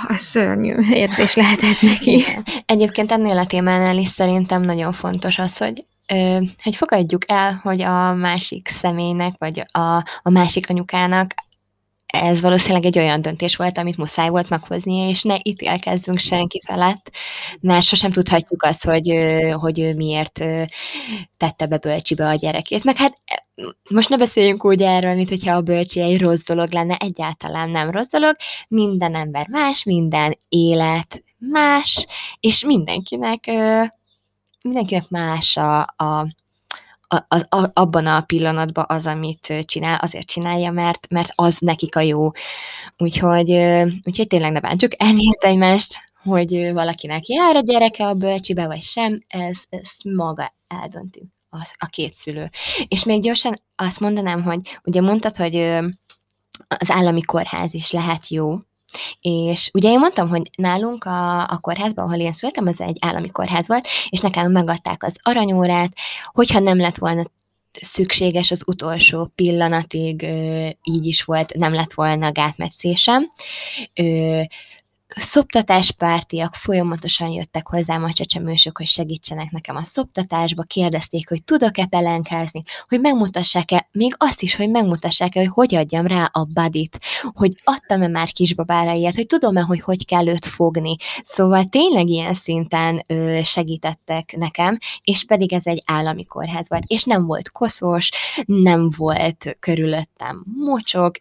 [0.07, 2.23] ez szörnyű érzés lehetett neki.
[2.65, 5.85] Egyébként ennél a témánál is szerintem nagyon fontos az, hogy
[6.63, 11.33] hogy fogadjuk el, hogy a másik személynek, vagy a, a másik anyukának
[12.11, 17.11] ez valószínűleg egy olyan döntés volt, amit muszáj volt meghozni, és ne ítélkezzünk senki felett,
[17.59, 19.17] mert sosem tudhatjuk azt, hogy,
[19.51, 20.43] hogy ő miért
[21.37, 22.83] tette be bölcsibe a gyerekét.
[22.83, 23.21] Meg hát
[23.55, 27.69] ö, most ne beszéljünk úgy erről, mint hogyha a bölcsi egy rossz dolog lenne, egyáltalán
[27.69, 28.35] nem rossz dolog,
[28.67, 32.07] minden ember más, minden élet más,
[32.39, 33.51] és mindenkinek,
[34.61, 36.27] mindenkinek más a, a
[37.27, 41.99] a, a, abban a pillanatban az, amit csinál, azért csinálja, mert, mert az nekik a
[42.01, 42.31] jó.
[42.97, 43.51] Úgyhogy,
[44.03, 49.23] úgyhogy tényleg ne bántsuk emiatt egymást, hogy valakinek jár a gyereke a bölcsibe, vagy sem,
[49.27, 52.49] ez, ez maga eldönti a, a két szülő.
[52.87, 55.55] És még gyorsan azt mondanám, hogy ugye mondtad, hogy
[56.67, 58.57] az állami kórház is lehet jó,
[59.21, 63.29] és ugye én mondtam, hogy nálunk a, a kórházban, ahol én születtem, az egy állami
[63.29, 65.91] kórház volt, és nekem megadták az aranyórát,
[66.31, 67.25] hogyha nem lett volna
[67.81, 73.31] szükséges az utolsó pillanatig, ö, így is volt, nem lett volna gátmetszésem.
[73.93, 74.41] Ö,
[75.15, 82.63] szoptatáspártiak folyamatosan jöttek hozzám a csecsemősök, hogy segítsenek nekem a szoptatásba, kérdezték, hogy tudok-e pelenkázni,
[82.87, 86.99] hogy megmutassák-e, még azt is, hogy megmutassák-e, hogy hogy adjam rá a badit,
[87.33, 90.95] hogy adtam-e már kisbabára ilyet, hogy tudom-e, hogy hogy kell őt fogni.
[91.23, 97.03] Szóval tényleg ilyen szinten ö, segítettek nekem, és pedig ez egy állami kórház volt, és
[97.03, 98.09] nem volt koszos,
[98.45, 101.15] nem volt körülöttem mocsok,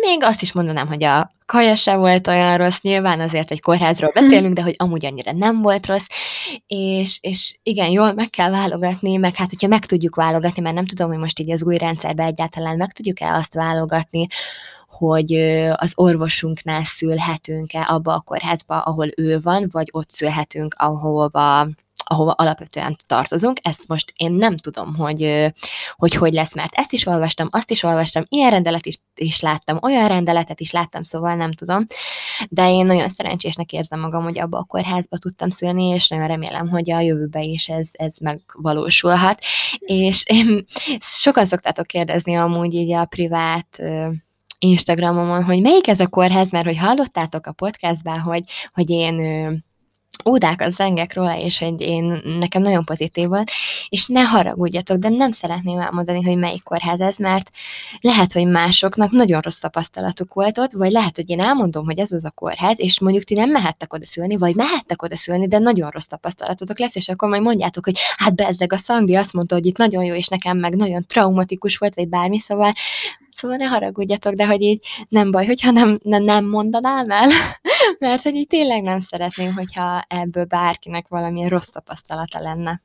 [0.00, 4.10] még azt is mondanám, hogy a kaja se volt olyan rossz, nyilván azért egy kórházról
[4.14, 6.06] beszélünk, de hogy amúgy annyira nem volt rossz,
[6.66, 10.86] és, és igen, jól meg kell válogatni, meg hát, hogyha meg tudjuk válogatni, mert nem
[10.86, 14.26] tudom, hogy most így az új rendszerben egyáltalán meg tudjuk-e azt válogatni,
[14.88, 15.32] hogy
[15.74, 21.68] az orvosunknál szülhetünk-e abba a kórházba, ahol ő van, vagy ott szülhetünk, ahova
[22.04, 23.58] ahova alapvetően tartozunk.
[23.62, 25.52] Ezt most én nem tudom, hogy,
[25.92, 29.78] hogy hogy lesz, mert ezt is olvastam, azt is olvastam, ilyen rendelet is, is láttam,
[29.82, 31.86] olyan rendeletet is láttam, szóval nem tudom.
[32.48, 36.68] De én nagyon szerencsésnek érzem magam, hogy abba a kórházba tudtam szülni, és nagyon remélem,
[36.68, 39.42] hogy a jövőben is ez, ez megvalósulhat.
[39.78, 40.64] És én,
[41.00, 43.82] sokan szoktátok kérdezni amúgy így a privát
[44.58, 48.42] Instagramomon, hogy melyik ez a kórház, mert hogy hallottátok a podcastben, hogy,
[48.72, 49.14] hogy én
[50.24, 53.50] ö, ódákat zengek róla, és hogy én, nekem nagyon pozitív volt,
[53.88, 57.50] és ne haragudjatok, de nem szeretném elmondani, hogy melyik kórház ez, mert
[58.00, 62.12] lehet, hogy másoknak nagyon rossz tapasztalatuk volt ott, vagy lehet, hogy én elmondom, hogy ez
[62.12, 65.58] az a kórház, és mondjuk ti nem mehettek oda szülni, vagy mehettek oda szülni, de
[65.58, 69.54] nagyon rossz tapasztalatotok lesz, és akkor majd mondjátok, hogy hát bezzeg a Szandi azt mondta,
[69.54, 72.72] hogy itt nagyon jó, és nekem meg nagyon traumatikus volt, vagy bármi, szóval
[73.34, 77.28] Szóval ne haragudjatok, de hogy így nem baj, hogyha nem, nem, nem mondanám el,
[77.98, 82.82] mert hogy így tényleg nem szeretném, hogyha ebből bárkinek valamilyen rossz tapasztalata lenne.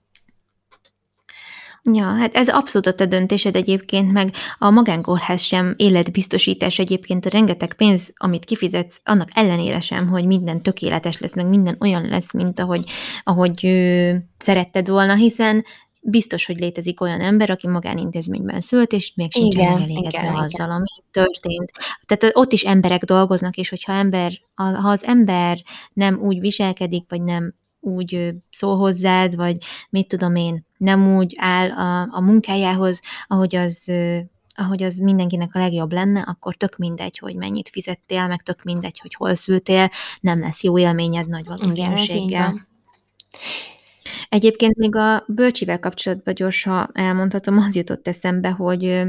[1.93, 7.29] Ja, hát ez abszolút a te döntésed egyébként, meg a magánkórház sem életbiztosítás egyébként a
[7.29, 12.33] rengeteg pénz, amit kifizetsz, annak ellenére sem, hogy minden tökéletes lesz, meg minden olyan lesz,
[12.33, 12.83] mint ahogy,
[13.23, 15.65] ahogy ö, szeretted volna, hiszen
[16.01, 20.71] biztos, hogy létezik olyan ember, aki magánintézményben szült, és még sincsen Igen, megelégedve igen, azzal,
[20.71, 21.71] ami történt.
[22.05, 25.61] Tehát ott is emberek dolgoznak, és hogyha ember, ha az ember
[25.93, 29.57] nem úgy viselkedik, vagy nem úgy szól hozzád, vagy
[29.89, 33.91] mit tudom én, nem úgy áll a, a munkájához, ahogy az,
[34.55, 38.99] ahogy az mindenkinek a legjobb lenne, akkor tök mindegy, hogy mennyit fizettél, meg tök mindegy,
[38.99, 42.45] hogy hol szültél, nem lesz jó élményed nagy Igen, valószínűséggel.
[42.45, 42.67] van.
[44.29, 49.01] Egyébként még a bölcsivel kapcsolatban gyorsan elmondhatom, az jutott eszembe, hogy,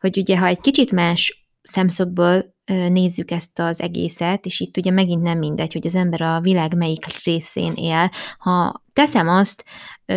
[0.00, 2.54] hogy ugye, ha egy kicsit más szemszögből
[2.88, 6.76] nézzük ezt az egészet, és itt ugye megint nem mindegy, hogy az ember a világ
[6.76, 8.10] melyik részén él.
[8.38, 9.64] Ha teszem azt,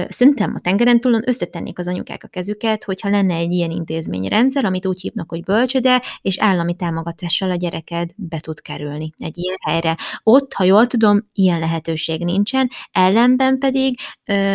[0.10, 4.86] szerintem a tengeren túlon összetennék az anyukák a kezüket, hogyha lenne egy ilyen intézményrendszer, amit
[4.86, 9.98] úgy hívnak, hogy bölcsöde, és állami támogatással a gyereked be tud kerülni egy ilyen helyre.
[10.24, 14.00] Ott, ha jól tudom, ilyen lehetőség nincsen, ellenben pedig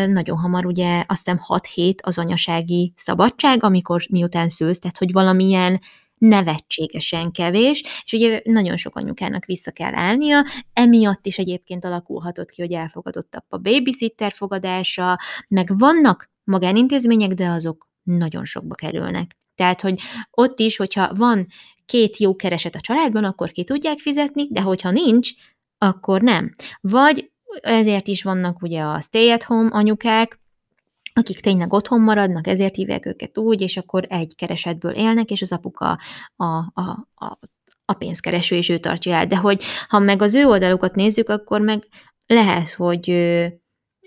[0.07, 5.13] nagyon hamar ugye azt hiszem 6 hét az anyasági szabadság, amikor miután szülsz, tehát hogy
[5.13, 5.81] valamilyen
[6.19, 12.63] nevetségesen kevés, és ugye nagyon sok anyukának vissza kell állnia, emiatt is egyébként alakulhatott ki,
[12.63, 19.37] hogy elfogadottabb a babysitter fogadása, meg vannak magánintézmények, de azok nagyon sokba kerülnek.
[19.55, 20.01] Tehát, hogy
[20.31, 21.47] ott is, hogyha van
[21.87, 25.31] két jó kereset a családban, akkor ki tudják fizetni, de hogyha nincs,
[25.79, 26.51] akkor nem.
[26.81, 30.41] Vagy ezért is vannak ugye a stay-at-home anyukák,
[31.15, 35.53] akik tényleg otthon maradnak, ezért hívják őket úgy, és akkor egy keresetből élnek, és az
[35.53, 35.99] apuka
[36.37, 37.39] a, a, a,
[37.85, 39.27] a pénzkereső, és ő tartja el.
[39.27, 41.89] De hogy ha meg az ő oldalukat nézzük, akkor meg
[42.27, 43.09] lehet, hogy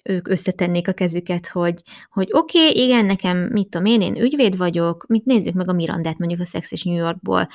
[0.04, 4.58] ők összetennék a kezüket, hogy, hogy oké, okay, igen, nekem, mit tudom én, én ügyvéd
[4.58, 7.48] vagyok, mit nézzük meg a Mirandát mondjuk a Sex és New Yorkból.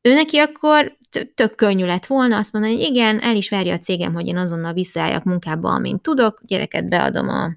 [0.00, 0.96] Ő neki akkor
[1.34, 4.36] tök könnyű lett volna azt mondani, hogy igen, el is várja a cégem, hogy én
[4.36, 7.56] azonnal visszaálljak munkába, amint tudok, gyereket beadom a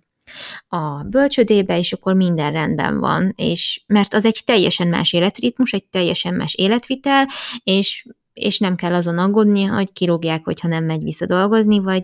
[0.67, 5.85] a bölcsödébe, és akkor minden rendben van, és mert az egy teljesen más életritmus, egy
[5.85, 7.27] teljesen más életvitel,
[7.63, 12.03] és, és nem kell azon aggódni, hogy kirúgják, hogyha nem megy vissza dolgozni, vagy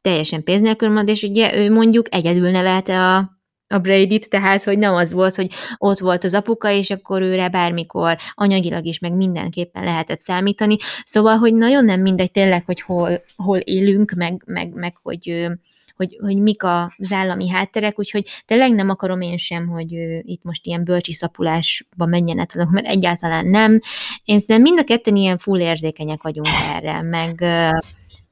[0.00, 4.78] teljesen pénz nélkül mond, és ugye ő mondjuk egyedül nevelte a, a Brady-t, tehát, hogy
[4.78, 9.12] nem az volt, hogy ott volt az apuka, és akkor őre bármikor anyagilag is, meg
[9.12, 10.76] mindenképpen lehetett számítani.
[11.04, 15.48] Szóval, hogy nagyon nem mindegy tényleg, hogy hol, hol élünk, meg, meg, meg hogy
[15.98, 19.92] hogy, hogy mik az állami hátterek, úgyhogy tényleg nem akarom én sem, hogy
[20.22, 23.80] itt most ilyen bölcsi szapulásba menjenek, mert egyáltalán nem.
[24.24, 27.44] Én szerintem mind a ketten ilyen full érzékenyek vagyunk erre, meg,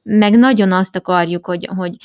[0.03, 1.95] meg nagyon azt akarjuk, hogy, hogy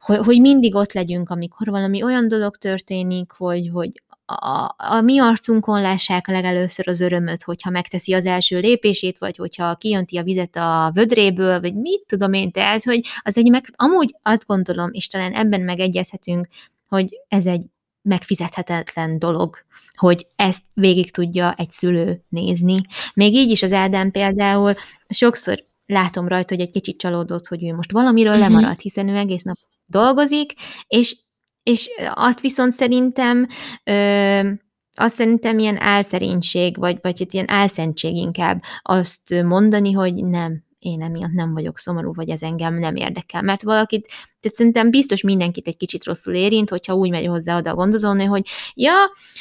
[0.00, 4.02] hogy, mindig ott legyünk, amikor valami olyan dolog történik, hogy, hogy
[4.34, 9.74] a, a mi arcunkon lássák legelőször az örömöt, hogyha megteszi az első lépését, vagy hogyha
[9.74, 14.14] kijönti a vizet a vödréből, vagy mit tudom én, tehát, hogy az egy meg, amúgy
[14.22, 16.46] azt gondolom, és talán ebben megegyezhetünk,
[16.88, 17.64] hogy ez egy
[18.02, 19.56] megfizethetetlen dolog,
[19.96, 22.76] hogy ezt végig tudja egy szülő nézni.
[23.14, 24.74] Még így is az Ádám például
[25.08, 28.48] sokszor látom rajta, hogy egy kicsit csalódott, hogy ő most valamiről uh-huh.
[28.48, 29.56] lemaradt, hiszen ő egész nap
[29.86, 30.52] dolgozik,
[30.86, 31.16] és
[31.62, 33.46] és azt viszont szerintem
[33.84, 34.50] ö,
[34.94, 41.32] azt szerintem ilyen álszerénység, vagy, vagy ilyen álszentség inkább azt mondani, hogy nem, én emiatt
[41.32, 43.42] nem vagyok szomorú, vagy ez engem nem érdekel.
[43.42, 44.06] Mert valakit,
[44.40, 48.46] tehát szerintem biztos mindenkit egy kicsit rosszul érint, hogyha úgy megy hozzá oda gondozolni, hogy
[48.74, 48.94] ja,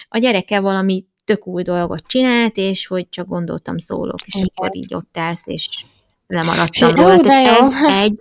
[0.09, 4.49] a gyereke valami tök új dolgot csinált, és hogy csak gondoltam szólok, és Igen.
[4.53, 5.69] akkor így ott állsz, és
[6.27, 7.19] lemaradtam róla.
[7.19, 8.19] Tehát ez egy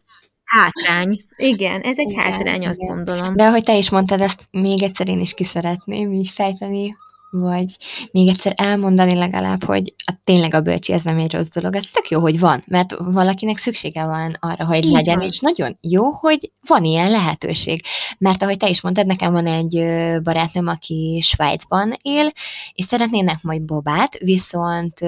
[0.49, 1.25] Hátrány.
[1.37, 2.69] Igen, ez egy igen, hátrány, igen.
[2.69, 3.37] azt gondolom.
[3.37, 6.97] De ahogy te is mondtad, ezt még egyszer én is ki szeretném így fejteni,
[7.31, 7.77] vagy
[8.11, 11.85] még egyszer elmondani legalább, hogy a, tényleg a bölcsi ez nem egy rossz dolog, ez
[11.93, 15.27] tök jó, hogy van, mert valakinek szüksége van arra, hogy Így legyen, van.
[15.27, 17.83] és nagyon jó, hogy van ilyen lehetőség.
[18.19, 19.85] Mert ahogy te is mondtad, nekem van egy
[20.23, 22.33] barátnőm, aki Svájcban él,
[22.73, 25.01] és szeretnének majd bobát, viszont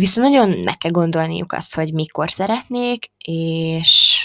[0.00, 4.20] Viszont nagyon meg kell gondolniuk azt, hogy mikor szeretnék, és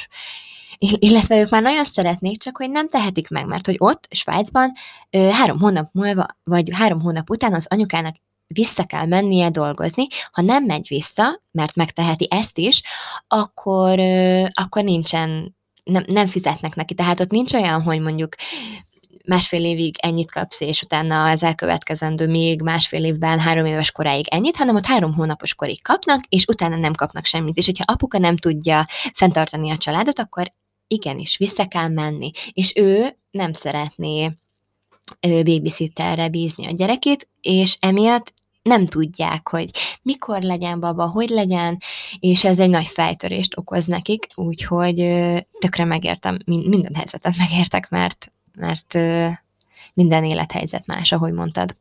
[0.78, 4.72] illetve ők már nagyon szeretnék, csak hogy nem tehetik meg, mert hogy ott, Svájcban
[5.12, 8.16] három hónap múlva, vagy három hónap után az anyukának
[8.48, 12.82] vissza kell mennie dolgozni, ha nem megy vissza, mert megteheti ezt is,
[13.28, 14.00] akkor,
[14.54, 16.94] akkor nincsen, nem, nem fizetnek neki.
[16.94, 18.36] Tehát ott nincs olyan, hogy mondjuk
[19.26, 24.56] másfél évig ennyit kapsz, és utána az elkövetkezendő még másfél évben, három éves koráig ennyit,
[24.56, 27.58] hanem ott három hónapos korig kapnak, és utána nem kapnak semmit.
[27.58, 30.54] És hogyha apuka nem tudja fenntartani a családot, akkor
[30.88, 32.32] igenis, vissza kell menni.
[32.52, 34.32] És ő nem szeretné
[35.20, 39.70] babysitterre bízni a gyerekét, és emiatt nem tudják, hogy
[40.02, 41.78] mikor legyen baba, hogy legyen,
[42.20, 44.96] és ez egy nagy fejtörést okoz nekik, úgyhogy
[45.60, 48.32] tökre megértem, minden helyzetet megértek, mert
[48.62, 48.94] mert
[49.94, 51.76] minden élethelyzet más, ahogy mondtad.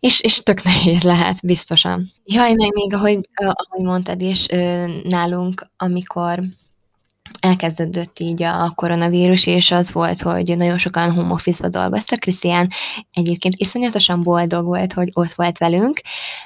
[0.00, 2.10] És, és tök nehéz lehet, biztosan.
[2.24, 4.46] Jaj, meg még, ahogy, ahogy mondtad is,
[5.02, 6.42] nálunk, amikor
[7.40, 12.18] elkezdődött így a koronavírus, és az volt, hogy nagyon sokan home office-ba dolgoztak.
[12.18, 12.68] Krisztián
[13.12, 16.00] egyébként iszonyatosan boldog volt, hogy ott volt velünk,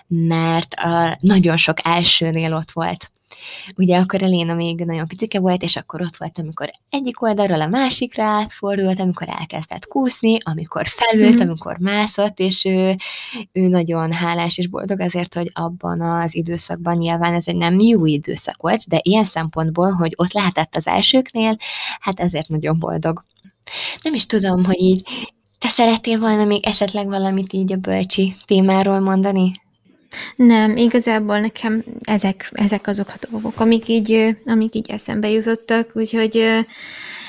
[0.06, 3.11] mert a, nagyon sok elsőnél ott volt
[3.76, 7.60] ugye akkor a Léna még nagyon picike volt, és akkor ott volt, amikor egyik oldalról
[7.60, 11.48] a másikra átfordult, amikor elkezdett kúszni, amikor felült, Mhm.
[11.48, 12.94] amikor mászott, és ő,
[13.52, 18.06] ő nagyon hálás és boldog azért, hogy abban az időszakban nyilván ez egy nem jó
[18.06, 21.56] időszak volt, de ilyen szempontból, hogy ott lehetett az elsőknél,
[22.00, 23.24] hát ezért nagyon boldog.
[24.02, 25.02] Nem is tudom, hogy így
[25.58, 29.52] te szerettél volna még esetleg valamit így a bölcsi témáról mondani?
[30.36, 36.64] Nem, igazából nekem ezek, ezek azok a dolgok, amik így, amik így eszembe jutottak, úgyhogy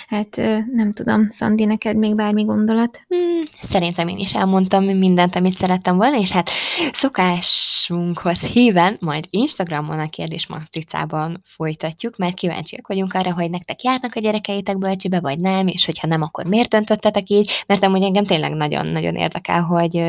[0.07, 0.35] hát
[0.73, 3.01] nem tudom, Szandi, neked még bármi gondolat?
[3.07, 6.49] Hmm, szerintem én is elmondtam mindent, amit szerettem volna, és hát
[6.91, 14.19] szokásunkhoz híven majd Instagramon a kérdésmatricában folytatjuk, mert kíváncsiak vagyunk arra, hogy nektek járnak a
[14.19, 18.53] gyerekeitek bölcsibe, vagy nem, és hogyha nem, akkor miért döntöttetek így, mert amúgy engem tényleg
[18.53, 20.03] nagyon-nagyon érdekel, hogy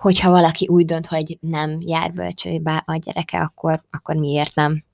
[0.00, 4.84] hogyha valaki úgy dönt, hogy nem jár bölcsőbe a gyereke, akkor, akkor miért nem?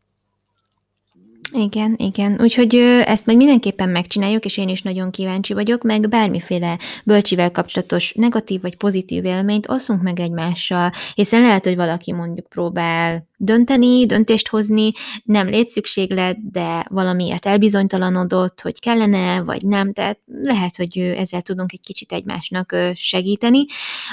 [1.52, 2.40] Igen, igen.
[2.40, 2.74] Úgyhogy
[3.04, 8.60] ezt majd mindenképpen megcsináljuk, és én is nagyon kíváncsi vagyok, meg bármiféle bölcsivel kapcsolatos negatív
[8.60, 14.92] vagy pozitív élményt osszunk meg egymással, hiszen lehet, hogy valaki mondjuk próbál dönteni, döntést hozni,
[15.24, 21.80] nem létszükséglet, de valamiért elbizonytalanodott, hogy kellene, vagy nem, tehát lehet, hogy ezzel tudunk egy
[21.80, 23.64] kicsit egymásnak segíteni,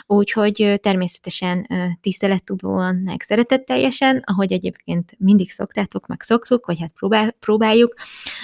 [0.05, 1.67] úgyhogy természetesen
[2.01, 7.95] tisztelettudóan, meg szeretetteljesen, ahogy egyébként mindig szoktátok, meg szoktuk, vagy hát próbál, próbáljuk,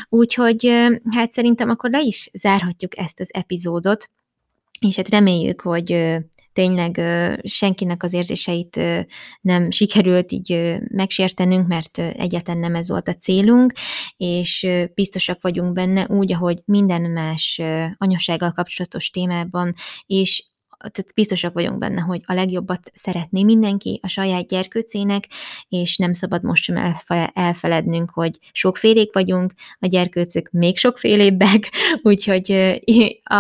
[0.09, 0.71] úgyhogy
[1.11, 4.09] hát szerintem akkor le is zárhatjuk ezt az epizódot,
[4.79, 6.17] és hát reméljük, hogy
[6.59, 7.01] tényleg
[7.43, 8.79] senkinek az érzéseit
[9.41, 13.73] nem sikerült így megsértenünk, mert ö, egyáltalán nem ez volt a célunk,
[14.17, 17.61] és biztosak vagyunk benne úgy, ahogy minden más
[17.97, 19.73] anyasággal kapcsolatos témában,
[20.05, 20.49] és
[20.79, 25.23] tehát biztosak vagyunk benne, hogy a legjobbat szeretné mindenki a saját gyerkőcének,
[25.69, 32.51] és nem szabad most sem elfe- elfelednünk, hogy sokfélék vagyunk, a gyerkőcök még sokfélébbek, úgyhogy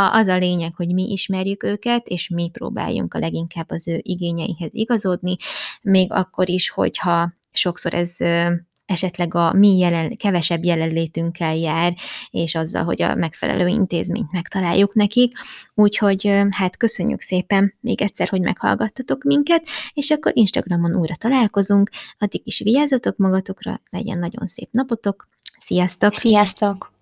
[0.09, 4.73] az a lényeg, hogy mi ismerjük őket, és mi próbáljunk a leginkább az ő igényeihez
[4.73, 5.35] igazodni,
[5.81, 8.17] még akkor is, hogyha sokszor ez
[8.89, 11.93] esetleg a mi jelen, kevesebb jelenlétünkkel jár,
[12.29, 15.37] és azzal, hogy a megfelelő intézményt megtaláljuk nekik.
[15.73, 21.89] Úgyhogy hát köszönjük szépen még egyszer, hogy meghallgattatok minket, és akkor Instagramon újra találkozunk.
[22.17, 25.27] Addig is vigyázzatok magatokra, legyen nagyon szép napotok.
[25.59, 26.13] Sziasztok!
[26.13, 26.97] Sziasztok!